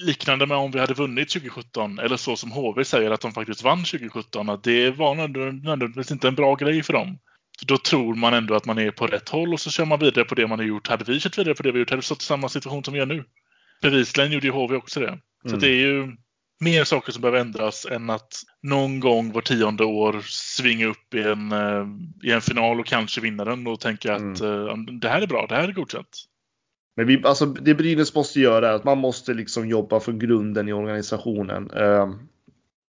liknande 0.00 0.46
med 0.46 0.56
om 0.56 0.70
vi 0.70 0.78
hade 0.80 0.94
vunnit 0.94 1.28
2017 1.28 1.98
eller 1.98 2.16
så 2.16 2.36
som 2.36 2.50
HV 2.52 2.84
säger 2.84 3.10
att 3.10 3.20
de 3.20 3.32
faktiskt 3.32 3.62
vann 3.62 3.78
2017. 3.84 4.48
Att 4.48 4.64
det 4.64 4.90
var 4.90 5.14
nödvändigtvis 5.64 6.10
inte 6.10 6.28
en 6.28 6.34
bra 6.34 6.54
grej 6.54 6.82
för 6.82 6.92
dem. 6.92 7.18
Då 7.66 7.78
tror 7.78 8.14
man 8.14 8.34
ändå 8.34 8.54
att 8.54 8.64
man 8.66 8.78
är 8.78 8.90
på 8.90 9.06
rätt 9.06 9.28
håll 9.28 9.52
och 9.52 9.60
så 9.60 9.70
kör 9.70 9.84
man 9.84 9.98
vidare 9.98 10.24
på 10.24 10.34
det 10.34 10.46
man 10.46 10.58
har 10.58 10.66
gjort. 10.66 10.88
Hade 10.88 11.04
vi 11.04 11.20
kört 11.20 11.38
vidare 11.38 11.54
på 11.54 11.62
det 11.62 11.72
vi 11.72 11.78
gjort 11.78 11.90
hade 11.90 12.00
vi 12.00 12.04
stått 12.04 12.22
i 12.22 12.24
samma 12.24 12.48
situation 12.48 12.84
som 12.84 12.92
vi 12.94 12.98
gör 12.98 13.06
nu. 13.06 13.24
Bevisligen 13.82 14.32
gjorde 14.32 14.46
ju 14.46 14.52
HV 14.52 14.76
också 14.76 15.00
det. 15.00 15.18
Så 15.42 15.48
Mm. 15.48 15.60
det 15.60 15.68
är 15.68 15.76
ju 15.76 16.16
mer 16.60 16.84
saker 16.84 17.12
som 17.12 17.22
behöver 17.22 17.38
ändras 17.38 17.86
än 17.90 18.10
att 18.10 18.42
någon 18.62 19.00
gång 19.00 19.32
var 19.32 19.40
tionde 19.40 19.84
år 19.84 20.20
svinga 20.24 20.86
upp 20.86 21.14
i 21.14 21.22
en, 21.22 21.52
eh, 21.52 21.86
i 22.22 22.32
en 22.32 22.40
final 22.40 22.80
och 22.80 22.86
kanske 22.86 23.20
vinna 23.20 23.44
den 23.44 23.66
och 23.66 23.80
tänka 23.80 24.14
att 24.14 24.40
eh, 24.40 24.76
det 25.00 25.08
här 25.08 25.22
är 25.22 25.26
bra, 25.26 25.46
det 25.48 25.54
här 25.54 25.68
är 25.68 25.72
godkänt. 25.72 26.24
Men 26.96 27.06
vi, 27.06 27.22
alltså, 27.24 27.46
det 27.46 27.74
Brynäs 27.74 28.14
måste 28.14 28.40
göra 28.40 28.68
är 28.68 28.72
att 28.72 28.84
man 28.84 28.98
måste 28.98 29.34
liksom 29.34 29.68
jobba 29.68 30.00
från 30.00 30.18
grunden 30.18 30.68
i 30.68 30.72
organisationen. 30.72 31.70
Ehm, 31.70 32.28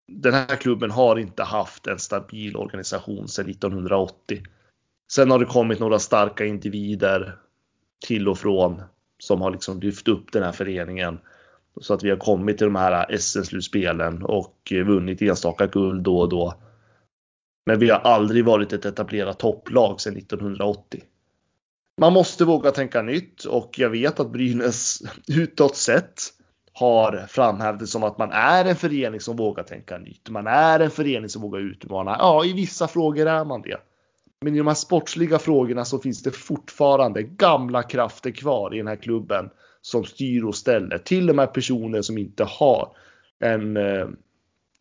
den 0.07 0.33
här 0.33 0.55
klubben 0.55 0.91
har 0.91 1.19
inte 1.19 1.43
haft 1.43 1.88
en 1.88 1.99
stabil 1.99 2.55
organisation 2.55 3.27
sedan 3.27 3.49
1980. 3.49 4.43
Sen 5.12 5.31
har 5.31 5.39
det 5.39 5.45
kommit 5.45 5.79
några 5.79 5.99
starka 5.99 6.45
individer 6.45 7.38
till 8.07 8.27
och 8.27 8.38
från 8.38 8.81
som 9.17 9.41
har 9.41 9.51
liksom 9.51 9.79
lyft 9.79 10.07
upp 10.07 10.31
den 10.31 10.43
här 10.43 10.51
föreningen. 10.51 11.19
Så 11.81 11.93
att 11.93 12.03
vi 12.03 12.09
har 12.09 12.17
kommit 12.17 12.57
till 12.57 12.67
de 12.67 12.75
här 12.75 13.17
SM-slutspelen 13.17 14.23
och 14.23 14.73
vunnit 14.85 15.21
enstaka 15.21 15.67
guld 15.67 16.03
då 16.03 16.19
och 16.19 16.29
då. 16.29 16.53
Men 17.65 17.79
vi 17.79 17.89
har 17.89 17.99
aldrig 17.99 18.45
varit 18.45 18.73
ett 18.73 18.85
etablerat 18.85 19.39
topplag 19.39 20.01
sedan 20.01 20.17
1980. 20.17 21.03
Man 21.99 22.13
måste 22.13 22.45
våga 22.45 22.71
tänka 22.71 23.01
nytt 23.01 23.43
och 23.43 23.79
jag 23.79 23.89
vet 23.89 24.19
att 24.19 24.31
Brynäs 24.31 25.01
utåt 25.27 25.75
sett 25.75 26.21
har 26.73 27.25
framhävt 27.27 27.79
det 27.79 27.88
som 27.88 28.03
att 28.03 28.17
man 28.17 28.31
är 28.31 28.65
en 28.65 28.75
förening 28.75 29.19
som 29.19 29.38
vågar 29.38 29.63
tänka 29.63 29.97
nytt. 29.97 30.29
Man 30.29 30.47
är 30.47 30.79
en 30.79 30.91
förening 30.91 31.29
som 31.29 31.41
vågar 31.41 31.59
utmana. 31.59 32.15
Ja, 32.19 32.45
i 32.45 32.53
vissa 32.53 32.88
frågor 32.88 33.27
är 33.27 33.45
man 33.45 33.62
det. 33.62 33.77
Men 34.41 34.55
i 34.55 34.57
de 34.57 34.67
här 34.67 34.73
sportsliga 34.73 35.39
frågorna 35.39 35.85
så 35.85 35.99
finns 35.99 36.23
det 36.23 36.31
fortfarande 36.31 37.23
gamla 37.23 37.83
krafter 37.83 38.31
kvar 38.31 38.73
i 38.73 38.77
den 38.77 38.88
här 38.88 38.95
klubben 38.95 39.49
som 39.81 40.05
styr 40.05 40.43
och 40.43 40.55
ställer. 40.55 40.97
Till 40.97 41.29
och 41.29 41.35
med 41.35 41.53
personer 41.53 42.01
som 42.01 42.17
inte 42.17 42.43
har 42.43 42.91
en 43.39 43.77
eh, 43.77 44.07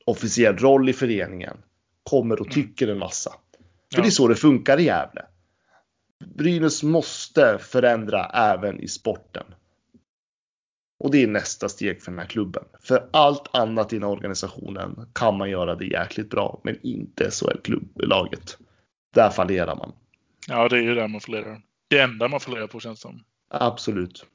officiell 0.04 0.56
roll 0.56 0.88
i 0.88 0.92
föreningen 0.92 1.56
kommer 2.02 2.40
och 2.40 2.50
tycker 2.50 2.88
en 2.88 2.98
massa. 2.98 3.30
För 3.92 3.98
Ja. 3.98 4.02
det 4.02 4.08
är 4.08 4.10
så 4.10 4.28
det 4.28 4.34
funkar 4.34 4.80
i 4.80 4.84
Gävle. 4.84 5.22
Brynäs 6.24 6.82
måste 6.82 7.58
förändra 7.58 8.26
även 8.26 8.80
i 8.80 8.88
sporten. 8.88 9.44
Och 11.00 11.10
det 11.10 11.22
är 11.22 11.26
nästa 11.26 11.68
steg 11.68 12.02
för 12.02 12.10
den 12.10 12.18
här 12.18 12.26
klubben. 12.26 12.64
För 12.80 13.08
allt 13.12 13.56
annat 13.56 13.92
i 13.92 13.96
den 13.96 14.02
här 14.02 14.10
organisationen 14.10 15.08
kan 15.12 15.38
man 15.38 15.50
göra 15.50 15.74
det 15.74 15.86
jäkligt 15.86 16.30
bra, 16.30 16.60
men 16.64 16.78
inte 16.82 17.30
SHL-klubblaget. 17.30 18.58
Där 19.14 19.30
fallerar 19.30 19.76
man. 19.76 19.92
Ja, 20.48 20.68
det 20.68 20.76
är 20.76 20.82
ju 20.82 20.94
där 20.94 21.08
man 21.08 21.20
förlorar. 21.20 21.62
Det 21.88 21.98
enda 22.00 22.28
man 22.28 22.40
förlorar 22.40 22.66
på 22.66 22.80
känns 22.80 23.00
som. 23.00 23.24
Absolut. 23.48 24.26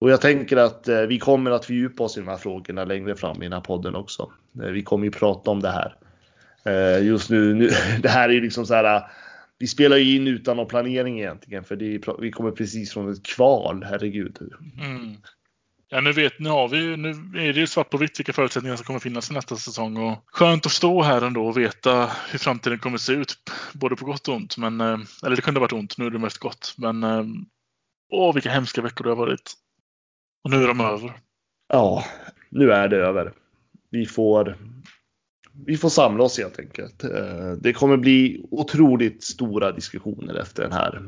Och 0.00 0.10
jag 0.10 0.20
tänker 0.20 0.56
att 0.56 0.88
eh, 0.88 1.00
vi 1.00 1.18
kommer 1.18 1.50
att 1.50 1.64
fördjupa 1.64 2.04
oss 2.04 2.16
i 2.16 2.20
de 2.20 2.28
här 2.28 2.36
frågorna 2.36 2.84
längre 2.84 3.16
fram 3.16 3.36
i 3.36 3.44
den 3.44 3.52
här 3.52 3.60
podden 3.60 3.94
också. 3.94 4.32
Eh, 4.62 4.68
vi 4.68 4.82
kommer 4.82 5.04
ju 5.04 5.10
prata 5.10 5.50
om 5.50 5.60
det 5.60 5.70
här. 5.70 5.96
Eh, 6.64 7.06
just 7.06 7.30
nu, 7.30 7.54
nu 7.54 7.70
det 8.02 8.08
här 8.08 8.28
är 8.28 8.32
ju 8.32 8.40
liksom 8.40 8.66
så 8.66 8.74
här. 8.74 9.02
Vi 9.62 9.68
spelar 9.68 9.96
ju 9.96 10.16
in 10.16 10.26
utan 10.28 10.56
någon 10.56 10.66
planering 10.66 11.20
egentligen, 11.20 11.64
för 11.64 11.76
är, 11.82 12.20
vi 12.20 12.30
kommer 12.30 12.50
precis 12.50 12.92
från 12.92 13.12
ett 13.12 13.26
kval, 13.26 13.84
herregud. 13.84 14.38
Mm. 14.80 15.16
Ja, 15.88 16.00
nu 16.00 16.12
vet 16.12 16.38
nu 16.38 16.48
har 16.48 16.68
vi 16.68 16.76
ju- 16.78 16.96
nu 16.96 17.10
är 17.10 17.52
det 17.52 17.60
ju 17.60 17.66
svart 17.66 17.90
på 17.90 17.96
vitt 17.96 18.18
vilka 18.18 18.32
förutsättningar 18.32 18.76
som 18.76 18.84
kommer 18.84 19.00
finnas 19.00 19.30
i 19.30 19.34
nästa 19.34 19.56
säsong. 19.56 19.96
Och 19.96 20.18
skönt 20.26 20.66
att 20.66 20.72
stå 20.72 21.02
här 21.02 21.22
ändå 21.22 21.46
och 21.46 21.56
veta 21.58 22.10
hur 22.30 22.38
framtiden 22.38 22.78
kommer 22.78 22.98
se 22.98 23.12
ut. 23.12 23.34
Både 23.72 23.96
på 23.96 24.04
gott 24.04 24.28
och 24.28 24.34
ont. 24.34 24.56
Men, 24.56 24.80
eh, 24.80 24.98
eller 25.24 25.36
det 25.36 25.42
kunde 25.42 25.60
ha 25.60 25.64
varit 25.64 25.72
ont, 25.72 25.98
nu 25.98 26.06
är 26.06 26.10
det 26.10 26.18
mest 26.18 26.38
gott. 26.38 26.74
Men 26.78 27.02
eh, 27.02 27.24
åh, 28.12 28.34
vilka 28.34 28.50
hemska 28.50 28.82
veckor 28.82 29.04
det 29.04 29.10
har 29.10 29.16
varit. 29.16 29.52
Och 30.44 30.50
nu 30.50 30.62
är 30.62 30.68
de 30.68 30.80
över. 30.80 31.12
Ja, 31.68 32.04
nu 32.50 32.72
är 32.72 32.88
det 32.88 32.96
över. 32.96 33.32
Vi 33.90 34.06
får, 34.06 34.56
vi 35.66 35.76
får 35.76 35.88
samla 35.88 36.24
oss 36.24 36.38
helt 36.38 36.58
enkelt. 36.58 37.04
Eh, 37.04 37.52
Det 37.60 37.72
kommer 37.72 37.96
bli 37.96 38.44
otroligt 38.50 39.22
stora 39.24 39.72
diskussioner 39.72 40.34
efter 40.34 40.62
den 40.62 40.72
här 40.72 41.02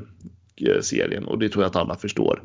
eh, 0.57 0.81
serien 0.81 1.25
och 1.25 1.39
det 1.39 1.49
tror 1.49 1.65
jag 1.65 1.71
att 1.71 1.77
alla 1.77 1.97
förstår. 1.97 2.43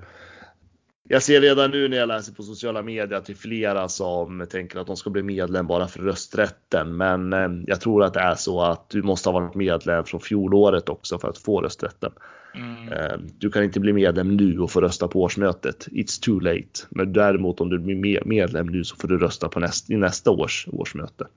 Jag 1.12 1.24
ser 1.24 1.42
redan 1.42 1.72
nu 1.72 1.88
när 1.88 1.98
jag 1.98 2.08
läser 2.08 2.34
på 2.34 2.44
sociala 2.44 2.82
medier 2.82 3.18
att 3.18 3.26
det 3.26 3.34
är 3.34 3.36
flera 3.36 3.90
som 3.90 4.48
tänker 4.52 4.80
att 4.80 4.88
de 4.88 4.96
ska 4.98 5.10
bli 5.10 5.24
medlem 5.24 5.68
bara 5.68 5.88
för 5.88 6.00
rösträtten. 6.00 6.98
Men 6.98 7.34
eh, 7.34 7.50
jag 7.68 7.82
tror 7.82 8.04
att 8.04 8.14
det 8.14 8.20
är 8.20 8.36
så 8.36 8.62
att 8.62 8.90
du 8.90 9.02
måste 9.02 9.30
ha 9.30 9.40
varit 9.40 9.56
medlem 9.56 10.04
från 10.04 10.20
fjolåret 10.22 10.90
också 10.90 11.20
för 11.20 11.30
att 11.30 11.38
få 11.38 11.62
rösträtten. 11.62 12.12
Mm. 12.56 13.28
Du 13.38 13.52
kan 13.52 13.64
inte 13.64 13.80
bli 13.80 13.94
medlem 13.94 14.38
nu 14.38 14.60
och 14.60 14.72
få 14.72 14.82
rösta 14.82 15.08
på 15.08 15.22
årsmötet. 15.22 15.88
It's 15.92 16.22
too 16.24 16.40
late. 16.40 16.80
Men 16.90 17.14
däremot 17.14 17.62
om 17.62 17.70
du 17.70 17.80
blir 17.80 17.96
me- 17.96 18.24
medlem 18.26 18.68
nu 18.68 18.84
så 18.84 18.96
får 18.96 19.08
du 19.08 19.18
rösta 19.18 19.50
på 19.50 19.60
näst, 19.60 19.90
i 19.90 19.96
nästa 19.96 20.32
års 20.32 20.68
årsmöte. 20.72 21.28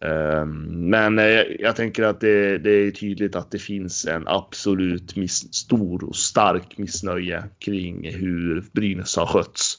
Ehm, 0.00 0.90
men 0.90 1.18
eh, 1.18 1.42
jag 1.58 1.76
tänker 1.76 2.02
att 2.02 2.20
det, 2.20 2.58
det 2.58 2.70
är 2.70 2.90
tydligt 2.90 3.36
att 3.36 3.50
det 3.50 3.58
finns 3.58 4.06
en 4.06 4.28
absolut 4.28 5.16
miss, 5.16 5.54
stor 5.54 6.04
och 6.04 6.16
stark 6.16 6.78
missnöje 6.78 7.44
kring 7.58 8.14
hur 8.14 8.64
Brynäs 8.72 9.16
har 9.16 9.26
skötts. 9.26 9.78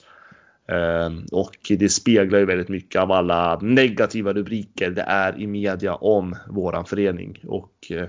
Ehm, 0.67 1.25
och 1.31 1.55
det 1.69 1.89
speglar 1.89 2.39
ju 2.39 2.45
väldigt 2.45 2.69
mycket 2.69 3.01
av 3.01 3.11
alla 3.11 3.59
negativa 3.59 4.33
rubriker 4.33 4.91
det 4.91 5.01
är 5.01 5.41
i 5.41 5.47
media 5.47 5.95
om 5.95 6.35
våran 6.47 6.85
förening. 6.85 7.39
Och 7.47 7.91
eh, 7.91 8.07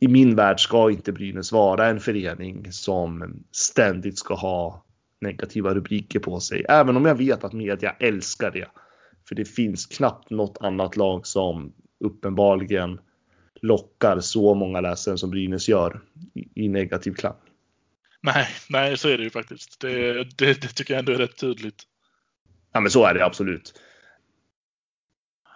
i 0.00 0.08
min 0.08 0.36
värld 0.36 0.60
ska 0.60 0.90
inte 0.90 1.12
Brynäs 1.12 1.52
vara 1.52 1.86
en 1.86 2.00
förening 2.00 2.72
som 2.72 3.34
ständigt 3.52 4.18
ska 4.18 4.34
ha 4.34 4.84
negativa 5.20 5.74
rubriker 5.74 6.18
på 6.18 6.40
sig. 6.40 6.64
Även 6.68 6.96
om 6.96 7.04
jag 7.04 7.14
vet 7.14 7.44
att 7.44 7.52
media 7.52 7.90
älskar 7.90 8.50
det. 8.50 8.68
För 9.28 9.34
det 9.34 9.44
finns 9.44 9.86
knappt 9.86 10.30
något 10.30 10.58
annat 10.60 10.96
lag 10.96 11.26
som 11.26 11.72
uppenbarligen 12.00 13.00
lockar 13.62 14.20
så 14.20 14.54
många 14.54 14.80
läsare 14.80 15.18
som 15.18 15.30
Brynäs 15.30 15.68
gör 15.68 16.00
i, 16.34 16.64
i 16.64 16.68
negativ 16.68 17.14
klang. 17.14 17.36
Nej, 18.20 18.46
nej, 18.68 18.98
så 18.98 19.08
är 19.08 19.18
det 19.18 19.24
ju 19.24 19.30
faktiskt. 19.30 19.80
Det, 19.80 20.12
det, 20.12 20.60
det 20.60 20.68
tycker 20.68 20.94
jag 20.94 20.98
ändå 20.98 21.12
är 21.12 21.16
rätt 21.16 21.36
tydligt. 21.36 21.82
Ja 22.72 22.80
men 22.80 22.90
så 22.90 23.04
är 23.04 23.14
det 23.14 23.24
absolut. 23.24 23.80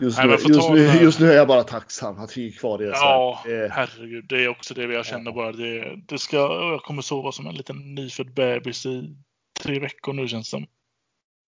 Just 0.01 0.19
Nej, 0.19 0.27
nu, 0.27 0.33
just, 0.33 0.71
nu, 0.71 0.79
just 0.79 1.21
nu 1.21 1.33
är 1.33 1.37
jag 1.37 1.49
bara 1.49 1.63
tacksam 1.63 2.19
att 2.19 2.37
vi 2.37 2.49
är 2.49 2.53
kvar 2.53 2.83
i 2.83 2.85
det. 2.85 2.91
Ja, 2.91 3.45
Eh, 3.47 3.71
herregud. 3.71 4.25
Det 4.29 4.45
är 4.45 4.49
också 4.49 4.75
det 4.75 4.83
jag 4.83 5.07
känner 5.07 5.33
bara. 5.33 5.53
Det, 5.53 5.97
det 6.07 6.19
ska, 6.19 6.37
jag 6.37 6.83
kommer 6.83 7.03
sova 7.03 7.33
som 7.33 7.47
en 7.47 7.55
liten 7.55 7.95
nyfödd 7.95 8.35
bebis 8.35 8.87
i 8.87 9.17
tre 9.61 9.79
veckor 9.81 10.13
nu 10.13 10.29
känns 10.29 10.47
det 10.47 10.51
som. 10.51 10.67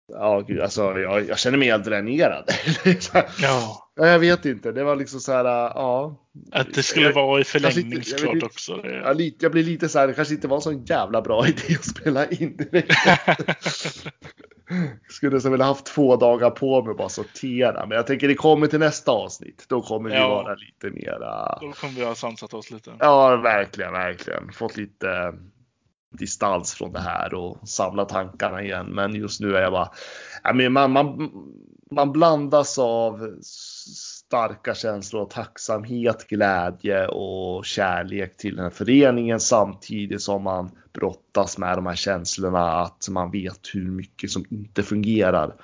Ja, 0.08 0.40
gud, 0.48 0.62
alltså 0.62 1.00
jag, 1.00 1.28
jag 1.28 1.40
känner 1.40 1.58
mig 1.58 1.68
helt 1.68 1.86
dränerad. 1.86 2.50
Så 3.00 3.18
Ja, 3.42 3.80
Ja, 3.96 4.08
jag 4.08 4.20
vet 4.20 4.46
inte. 4.46 4.72
Det 4.72 4.84
var 4.84 4.96
liksom 4.96 5.20
så 5.20 5.32
här, 5.32 5.46
ja. 5.46 6.20
att 6.52 6.74
det 6.74 6.84
skulle 6.84 7.06
Jag- 7.06 7.14
vara 7.14 7.42
i 7.42 7.44
kanske 7.44 7.60
förlängning 7.72 7.98
inte- 8.34 8.46
också. 8.46 8.76
Det, 8.76 8.96
Jag, 8.96 9.18
lite, 9.18 9.46
jag 9.46 9.52
blir 9.52 9.64
lite 9.64 9.90
så 9.90 10.00
här, 10.00 10.08
det 10.08 10.14
kanske 10.14 10.34
inte 10.34 10.48
var 10.48 10.56
en 10.58 10.62
sån 10.62 10.86
jävla 10.86 11.22
bra 11.22 11.48
idé 11.48 11.76
att 11.76 11.86
spela 11.86 12.26
in 12.28 12.58
direkt. 12.58 12.94
Skulle 15.10 15.40
så 15.42 15.50
vilja 15.50 15.66
haft 15.66 15.86
två 15.86 16.16
dagar 16.16 16.50
på 16.50 16.82
mig 16.84 16.92
att 16.92 16.98
bara 16.98 17.10
sortera. 17.10 17.86
Men 17.86 17.96
jag 17.96 18.08
tänker 18.08 18.28
det 18.28 18.36
kommer 18.36 18.68
till 18.68 18.80
nästa 18.80 19.12
avsnitt. 19.12 19.66
Då 19.70 19.82
kommer 19.82 20.10
vi 20.10 20.16
Ja. 20.16 20.28
vara 20.30 20.56
lite 20.56 20.90
mera. 21.02 21.58
Då 21.62 21.72
kommer 21.72 21.94
vi 21.94 22.06
ha 22.06 22.16
sansat 22.16 22.54
oss 22.54 22.72
lite. 22.72 22.92
Ja, 23.00 23.36
verkligen, 23.36 23.92
verkligen. 23.94 24.52
Fått 24.54 24.78
lite 24.78 25.34
distans 26.14 26.74
från 26.74 26.94
det 26.94 27.00
här 27.00 27.34
och 27.34 27.70
samla 27.70 28.06
tankarna 28.06 28.62
igen. 28.62 28.86
Men 28.86 29.16
just 29.16 29.42
nu 29.42 29.56
är 29.56 29.62
jag 29.62 29.72
bara, 29.72 29.90
jag 30.44 30.56
menar, 30.56 30.70
man, 30.70 30.92
man, 30.92 31.32
man 31.92 32.12
blandas 32.12 32.80
av 32.80 33.40
starka 33.42 34.76
känslor 34.76 35.22
av 35.22 35.26
tacksamhet, 35.26 36.28
glädje 36.28 37.08
och 37.08 37.66
kärlek 37.66 38.38
till 38.38 38.56
den 38.56 38.64
här 38.64 38.72
föreningen 38.72 39.40
samtidigt 39.40 40.22
som 40.22 40.44
man 40.44 40.72
brottas 40.94 41.58
med 41.58 41.78
de 41.78 41.86
här 41.86 41.96
känslorna 41.96 42.82
att 42.82 43.08
man 43.10 43.32
vet 43.32 43.70
hur 43.74 43.92
mycket 43.92 44.32
som 44.32 44.46
inte 44.50 44.84
fungerar. 44.84 45.56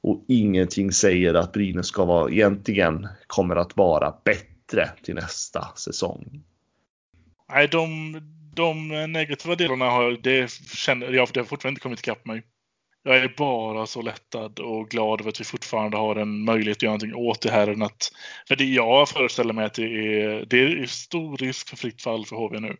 Och 0.00 0.24
ingenting 0.28 0.92
säger 0.92 1.34
att 1.34 1.52
Brynäs 1.52 1.86
ska 1.86 2.04
vara, 2.04 2.30
egentligen 2.30 3.08
kommer 3.26 3.56
att 3.56 3.76
vara 3.76 4.14
bättre 4.24 4.90
till 5.02 5.14
nästa 5.14 5.68
säsong. 5.76 6.42
Nej, 7.52 7.68
de, 7.68 8.12
de 8.56 8.90
eh, 8.90 9.08
negativa 9.08 9.54
delarna 9.54 9.90
har 9.90 10.18
det 10.22 10.50
känner 10.74 11.12
jag, 11.12 11.28
det 11.32 11.40
har 11.40 11.44
fortfarande 11.44 11.74
inte 11.74 11.80
kommit 11.80 12.00
ikapp 12.00 12.26
mig. 12.26 12.42
jag 13.04 13.16
är 13.16 13.34
bara 13.36 13.86
så 13.86 14.02
lättad 14.02 14.58
och 14.58 14.88
glad 14.88 15.20
över 15.20 15.30
att 15.30 15.40
vi 15.40 15.44
fortfarande 15.44 15.96
har 15.96 16.16
en 16.16 16.44
möjlighet 16.44 16.78
att 16.78 16.82
göra 16.82 16.92
någonting 16.92 17.14
åt 17.14 17.40
det 17.40 17.50
här. 17.50 17.68
Än 17.68 17.82
att, 17.82 18.12
för 18.48 18.56
det 18.56 18.64
jag 18.64 19.08
föreställer 19.08 19.52
mig 19.52 19.64
att 19.64 19.74
det 19.74 19.84
är, 19.84 20.46
det 20.46 20.62
är 20.62 20.86
stor 20.86 21.36
risk 21.36 21.68
för 21.68 21.76
fritt 21.76 22.02
fall 22.02 22.26
för 22.26 22.36
HV 22.36 22.60
nu. 22.60 22.76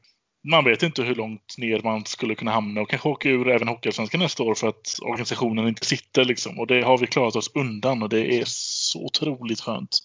Man 0.49 0.65
vet 0.65 0.83
inte 0.83 1.03
hur 1.03 1.15
långt 1.15 1.55
ner 1.59 1.81
man 1.85 2.05
skulle 2.05 2.35
kunna 2.35 2.51
hamna 2.51 2.81
och 2.81 2.91
kanske 2.91 3.09
åka 3.09 3.29
ur 3.29 3.49
även 3.49 3.69
Hockeyallsvenskan 3.69 4.21
nästa 4.21 4.43
år 4.43 4.55
för 4.55 4.69
att 4.69 4.99
organisationen 5.03 5.69
inte 5.69 5.87
sitter. 5.87 6.25
Liksom. 6.25 6.59
Och 6.59 6.67
det 6.67 6.83
har 6.83 6.99
vi 6.99 7.07
klarat 7.07 7.37
oss 7.37 7.51
undan 7.55 8.03
och 8.03 8.09
det 8.09 8.39
är 8.41 8.45
så 8.47 9.05
otroligt 9.05 9.61
skönt. 9.61 9.99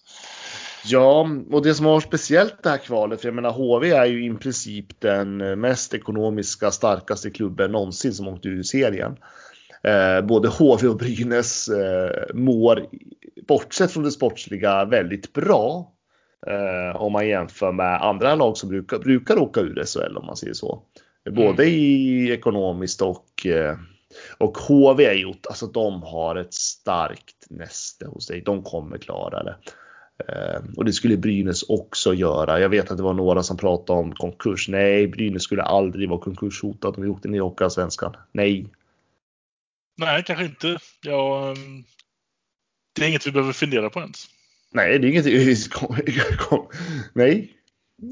Ja, 0.86 1.30
och 1.52 1.62
det 1.62 1.74
som 1.74 1.86
har 1.86 1.94
varit 1.94 2.04
speciellt 2.04 2.64
det 2.64 2.70
här 2.70 2.78
kvalet, 2.78 3.22
för 3.22 3.28
jag 3.28 3.36
menar 3.36 3.52
HV 3.52 3.92
är 3.92 4.06
ju 4.06 4.26
i 4.26 4.34
princip 4.34 5.00
den 5.00 5.60
mest 5.60 5.94
ekonomiska 5.94 6.72
starkaste 6.72 7.30
klubben 7.30 7.72
någonsin 7.72 8.14
som 8.14 8.28
åkt 8.28 8.46
ur 8.46 8.64
serien. 8.64 9.18
Eh, 9.84 10.22
både 10.22 10.48
HV 10.48 10.88
och 10.88 10.98
Brynäs 10.98 11.68
eh, 11.68 12.36
mår, 12.36 12.86
bortsett 13.48 13.92
från 13.92 14.04
det 14.04 14.12
sportsliga, 14.12 14.86
väldigt 14.86 15.34
bra. 15.34 15.92
Eh, 16.48 17.02
om 17.02 17.12
man 17.12 17.28
jämför 17.28 17.72
med 17.72 18.02
andra 18.02 18.36
lag 18.36 18.58
som 18.58 18.70
brukar, 18.70 19.00
brukar 19.00 19.40
åka 19.40 19.62
ur 19.62 19.84
SHL 19.86 20.18
om 20.18 20.26
man 20.26 20.38
säger 20.38 20.54
så. 20.54 20.82
Både 21.32 21.64
mm. 21.64 21.76
i 21.76 22.32
ekonomiskt 22.32 23.02
och 23.02 23.46
eh, 23.46 23.76
och 24.38 24.58
HV 24.58 25.06
är 25.06 25.14
gjort, 25.14 25.46
alltså 25.46 25.68
de 25.68 26.04
har 26.04 26.36
ett 26.36 26.54
starkt 26.54 27.48
näste 27.50 28.08
hos 28.08 28.28
dig. 28.28 28.42
De 28.42 28.64
kommer 28.64 28.98
klara 28.98 29.44
det. 29.44 29.56
Eh, 30.20 30.62
och 30.78 30.86
det 30.86 30.94
skulle 30.94 31.18
Brynäs 31.18 31.64
också 31.64 32.14
göra. 32.14 32.60
Jag 32.60 32.70
vet 32.70 32.92
att 32.92 32.98
det 32.98 33.04
var 33.04 33.14
några 33.14 33.44
som 33.44 33.58
pratade 33.58 34.00
om 34.00 34.12
konkurs. 34.12 34.68
Nej, 34.68 35.08
Brynäs 35.08 35.44
skulle 35.44 35.64
aldrig 35.64 36.10
vara 36.10 36.20
konkurshotat 36.20 36.98
om 36.98 37.04
vi 37.04 37.10
åkte 37.10 37.28
ner 37.28 37.38
i 37.38 37.42
Hockeyallsvenskan. 37.42 38.16
Nej. 38.32 38.68
Nej, 39.98 40.24
kanske 40.24 40.46
inte. 40.46 40.78
Ja, 41.02 41.52
ehm, 41.52 41.84
det 42.96 43.06
är 43.06 43.10
inget 43.10 43.28
vi 43.28 43.32
behöver 43.32 43.54
fundera 43.54 43.90
på 43.90 44.00
ens. 44.00 44.28
Nej, 44.72 45.00
det 45.00 45.08
är 45.08 45.10
inget. 45.10 45.26
Nej, 47.14 47.58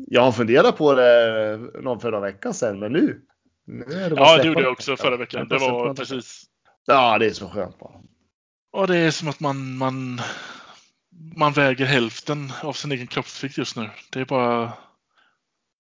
jag 0.08 0.22
har 0.22 0.32
funderat 0.32 0.78
på 0.78 0.94
det 0.94 1.58
någon 1.82 2.00
förra 2.00 2.20
veckan 2.20 2.54
sedan, 2.54 2.80
men 2.80 2.92
nu. 2.92 3.22
nu 3.66 3.86
det 3.86 4.16
ja, 4.16 4.38
det 4.38 4.48
gjorde 4.48 4.62
jag 4.62 4.72
också 4.72 4.98
förra 4.98 5.18
veckan. 5.18 5.48
Det 5.48 5.58
var 5.58 5.94
precis. 5.94 6.44
Ja, 6.86 7.18
det 7.18 7.26
är 7.26 7.34
så 7.34 7.50
skönt 7.50 7.80
bara. 7.80 8.02
Och 8.72 8.88
det 8.88 8.98
är 8.98 9.12
som 9.12 9.28
att 9.28 9.40
man, 9.40 9.78
man, 9.78 10.22
man 11.36 11.54
väger 11.54 11.86
hälften 11.86 12.54
av 12.62 12.74
sin 12.74 12.92
egen 12.92 13.08
kroppsvikt 13.08 13.58
just 13.58 13.76
nu. 13.76 13.90
Det 14.10 14.20
är 14.20 14.26
bara... 14.26 14.74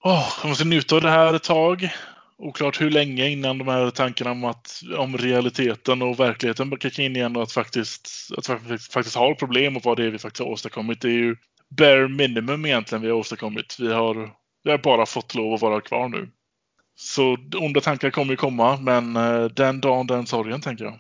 Oh, 0.04 0.30
man 0.42 0.50
måste 0.50 0.66
njuta 0.66 0.96
av 0.96 1.02
det 1.02 1.10
här 1.10 1.34
ett 1.34 1.44
tag. 1.44 1.90
Oklart 2.38 2.82
hur 2.82 2.92
länge 2.92 3.30
innan 3.30 3.58
de 3.58 3.68
här 3.68 3.90
tankarna 3.90 4.32
om, 4.32 4.44
att, 4.44 4.82
om 4.98 5.18
realiteten 5.18 6.02
och 6.02 6.20
verkligheten 6.20 6.78
kickar 6.80 7.04
in 7.04 7.16
igen 7.16 7.36
och 7.36 7.44
att 7.44 7.52
faktiskt, 7.52 8.10
att 8.38 8.48
faktiskt, 8.48 8.94
faktiskt 8.94 9.16
har 9.16 9.34
problem 9.34 9.78
och 9.78 9.84
vad 9.86 9.98
det 9.98 10.06
är 10.06 10.10
vi 10.10 10.20
faktiskt 10.20 10.40
har 10.40 10.52
åstadkommit. 10.52 11.02
Det 11.02 11.08
är 11.08 11.12
ju 11.12 11.36
bare 11.70 12.08
minimum 12.08 12.66
egentligen 12.66 13.02
vi 13.02 13.10
har 13.10 13.16
åstadkommit. 13.16 13.78
Vi 13.80 13.94
har, 13.94 14.30
vi 14.64 14.72
har 14.72 14.78
bara 14.78 15.06
fått 15.06 15.36
lov 15.36 15.54
att 15.54 15.62
vara 15.62 15.82
kvar 15.82 16.10
nu. 16.10 16.30
Så 16.96 17.38
onda 17.56 17.82
tankar 17.82 18.10
kommer 18.10 18.34
ju 18.34 18.38
komma, 18.38 18.78
men 18.78 19.16
eh, 19.16 19.46
den 19.46 19.82
dagen, 19.82 20.08
den 20.08 20.26
sorgen 20.26 20.62
tänker 20.62 20.86
jag. 20.86 21.00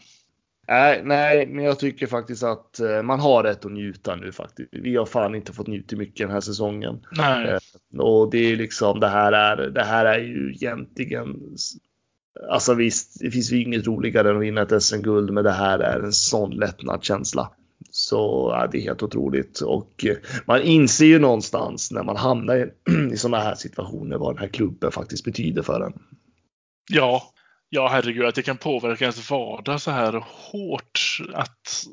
Nej, 0.67 1.01
nej, 1.03 1.47
men 1.47 1.65
jag 1.65 1.79
tycker 1.79 2.07
faktiskt 2.07 2.43
att 2.43 2.79
eh, 2.79 3.01
man 3.03 3.19
har 3.19 3.43
rätt 3.43 3.65
att 3.65 3.71
njuta 3.71 4.15
nu 4.15 4.31
faktiskt. 4.31 4.69
Vi 4.71 4.95
har 4.95 5.05
fan 5.05 5.35
inte 5.35 5.53
fått 5.53 5.67
njuta 5.67 5.95
mycket 5.95 6.27
den 6.27 6.33
här 6.33 6.41
säsongen. 6.41 7.05
Nej. 7.11 7.49
Eh, 7.49 7.99
och 7.99 8.31
det 8.31 8.37
är 8.37 8.55
liksom, 8.55 8.99
det 8.99 9.07
här 9.07 9.31
är, 9.31 9.69
det 9.69 9.83
här 9.83 10.05
är 10.05 10.19
ju 10.19 10.53
egentligen 10.53 11.55
Alltså 12.49 12.73
visst, 12.73 13.19
det 13.19 13.31
finns 13.31 13.51
ju 13.51 13.61
inget 13.61 13.87
roligare 13.87 14.29
än 14.29 14.35
att 14.35 14.41
vinna 14.41 14.61
ett 14.61 14.83
SM-guld, 14.83 15.33
men 15.33 15.43
det 15.43 15.51
här 15.51 15.79
är 15.79 15.99
en 15.99 16.13
sån 16.13 16.51
lättnadskänsla. 16.51 17.51
Så 17.91 18.49
ja, 18.53 18.67
det 18.71 18.77
är 18.77 18.81
helt 18.81 19.03
otroligt 19.03 19.59
och 19.59 20.05
eh, 20.05 20.17
man 20.45 20.61
inser 20.61 21.05
ju 21.05 21.19
någonstans 21.19 21.91
när 21.91 22.03
man 22.03 22.17
hamnar 22.17 22.55
i, 22.55 22.71
i 23.13 23.17
sådana 23.17 23.43
här 23.43 23.55
situationer 23.55 24.17
vad 24.17 24.35
den 24.35 24.41
här 24.41 24.47
klubben 24.47 24.91
faktiskt 24.91 25.25
betyder 25.25 25.61
för 25.61 25.81
en. 25.81 25.93
Ja, 26.91 27.23
Ja, 27.69 27.87
herregud, 27.87 28.25
att 28.25 28.35
det 28.35 28.43
kan 28.43 28.57
påverka 28.57 29.05
ens 29.05 29.31
vardag 29.31 29.81
så 29.81 29.91
här 29.91 30.23
hårt. 30.27 31.19
Att, 31.33 31.85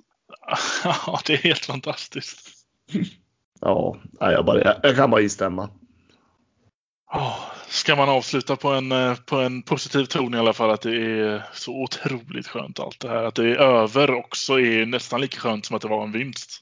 ja, 0.85 1.21
det 1.27 1.33
är 1.33 1.39
helt 1.39 1.65
fantastiskt. 1.65 2.49
Ja, 3.65 3.97
jag, 4.21 4.45
bara, 4.45 4.79
jag 4.83 4.97
kan 4.97 5.11
bara 5.11 5.21
instämma. 5.21 5.71
Oh, 7.13 7.39
ska 7.69 7.97
man 7.97 8.09
avsluta 8.09 8.57
på 8.57 8.69
en, 8.69 8.93
eh, 8.93 9.15
på 9.15 9.37
en 9.37 9.63
positiv 9.63 10.05
ton 10.05 10.35
i 10.35 10.39
alla 10.39 10.53
fall, 10.53 10.71
att 10.71 10.81
det 10.81 10.97
är 10.97 11.43
så 11.53 11.83
otroligt 11.83 12.49
skönt 12.49 12.81
allt 12.81 13.01
det 13.01 13.09
här. 13.09 13.25
Att 13.25 13.35
det 13.35 13.51
är 13.51 13.57
över 13.57 14.15
också 14.15 14.61
är 14.61 14.87
nästan 14.87 15.21
lika 15.21 15.41
skönt 15.41 15.67
som 15.67 15.77
att 15.77 15.83
det 15.83 15.89
var 15.89 16.05
en 16.05 16.13
vinst. 16.13 16.61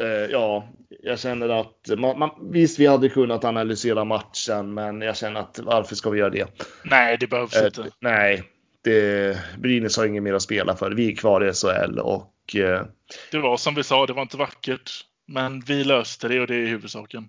Eh, 0.00 0.30
ja, 0.30 0.68
jag 1.02 1.18
känner 1.18 1.48
att 1.48 1.90
man, 1.98 2.18
man, 2.18 2.30
visst, 2.52 2.78
vi 2.78 2.86
hade 2.86 3.08
kunnat 3.08 3.44
analysera 3.44 4.04
matchen, 4.04 4.74
men 4.74 5.00
jag 5.00 5.16
känner 5.16 5.40
att 5.40 5.58
varför 5.58 5.94
ska 5.94 6.10
vi 6.10 6.18
göra 6.18 6.30
det? 6.30 6.46
Nej, 6.84 7.16
det 7.20 7.26
behövs 7.26 7.56
eh, 7.56 7.66
inte. 7.66 7.90
Nej, 8.00 8.42
det, 8.84 9.38
Brynäs 9.58 9.96
har 9.96 10.06
inget 10.06 10.22
mer 10.22 10.34
att 10.34 10.42
spela 10.42 10.76
för. 10.76 10.90
Vi 10.90 11.12
är 11.12 11.16
kvar 11.16 11.48
i 11.48 11.52
SHL 11.52 11.98
och. 11.98 12.56
Eh, 12.56 12.86
det 13.30 13.38
var 13.38 13.56
som 13.56 13.74
vi 13.74 13.82
sa, 13.82 14.06
det 14.06 14.12
var 14.12 14.22
inte 14.22 14.36
vackert, 14.36 14.90
men 15.26 15.60
vi 15.60 15.84
löste 15.84 16.28
det 16.28 16.40
och 16.40 16.46
det 16.46 16.54
är 16.54 16.66
huvudsaken. 16.66 17.28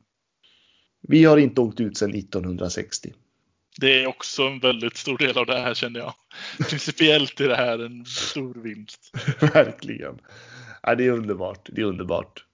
Vi 1.07 1.23
har 1.23 1.37
inte 1.37 1.61
åkt 1.61 1.79
ut 1.79 1.97
sedan 1.97 2.13
1960. 2.15 3.13
Det 3.77 4.03
är 4.03 4.07
också 4.07 4.43
en 4.43 4.59
väldigt 4.59 4.97
stor 4.97 5.17
del 5.17 5.37
av 5.37 5.45
det 5.45 5.59
här 5.59 5.73
känner 5.73 5.99
jag. 5.99 6.13
Principiellt 6.69 7.41
är 7.41 7.47
det 7.47 7.55
här 7.55 7.85
en 7.85 8.05
stor 8.05 8.53
vinst. 8.53 9.11
Verkligen. 9.53 10.19
Ja, 10.83 10.95
det 10.95 11.05
är 11.05 11.11
underbart. 11.11 11.69
Det 11.71 11.81
är 11.81 11.85
underbart. 11.85 12.45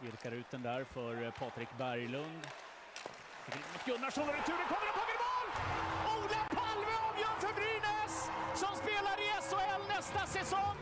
Virkar 0.00 0.32
ut 0.32 0.50
den 0.50 0.62
där 0.62 0.84
för 0.84 1.24
eh, 1.24 1.30
Patrik 1.30 1.68
Berglund. 1.78 2.46
Mot 3.46 3.84
Gunnarsson 3.86 4.28
och 4.28 4.34
returen 4.34 4.66
kommer 4.72 4.88
och 4.90 4.96
kommer 5.00 5.14
i 5.16 5.20
mål! 5.26 5.48
Ola 6.16 6.42
Palme 6.58 6.92
avgör 7.08 7.36
för 7.40 7.54
Brynäs 7.54 8.30
som 8.54 8.76
spelar 8.76 9.16
i 9.26 9.28
SHL 9.48 9.82
nästa 9.88 10.26
säsong. 10.26 10.76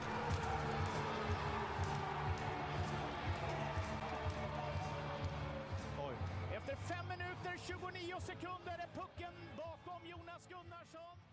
Efter 6.57 6.77
5 6.77 7.09
minuter 7.09 7.55
29 7.67 8.15
sekunder 8.21 8.77
är 8.85 9.01
pucken 9.01 9.35
bakom 9.57 10.07
Jonas 10.07 10.49
Gunnarsson. 10.49 11.28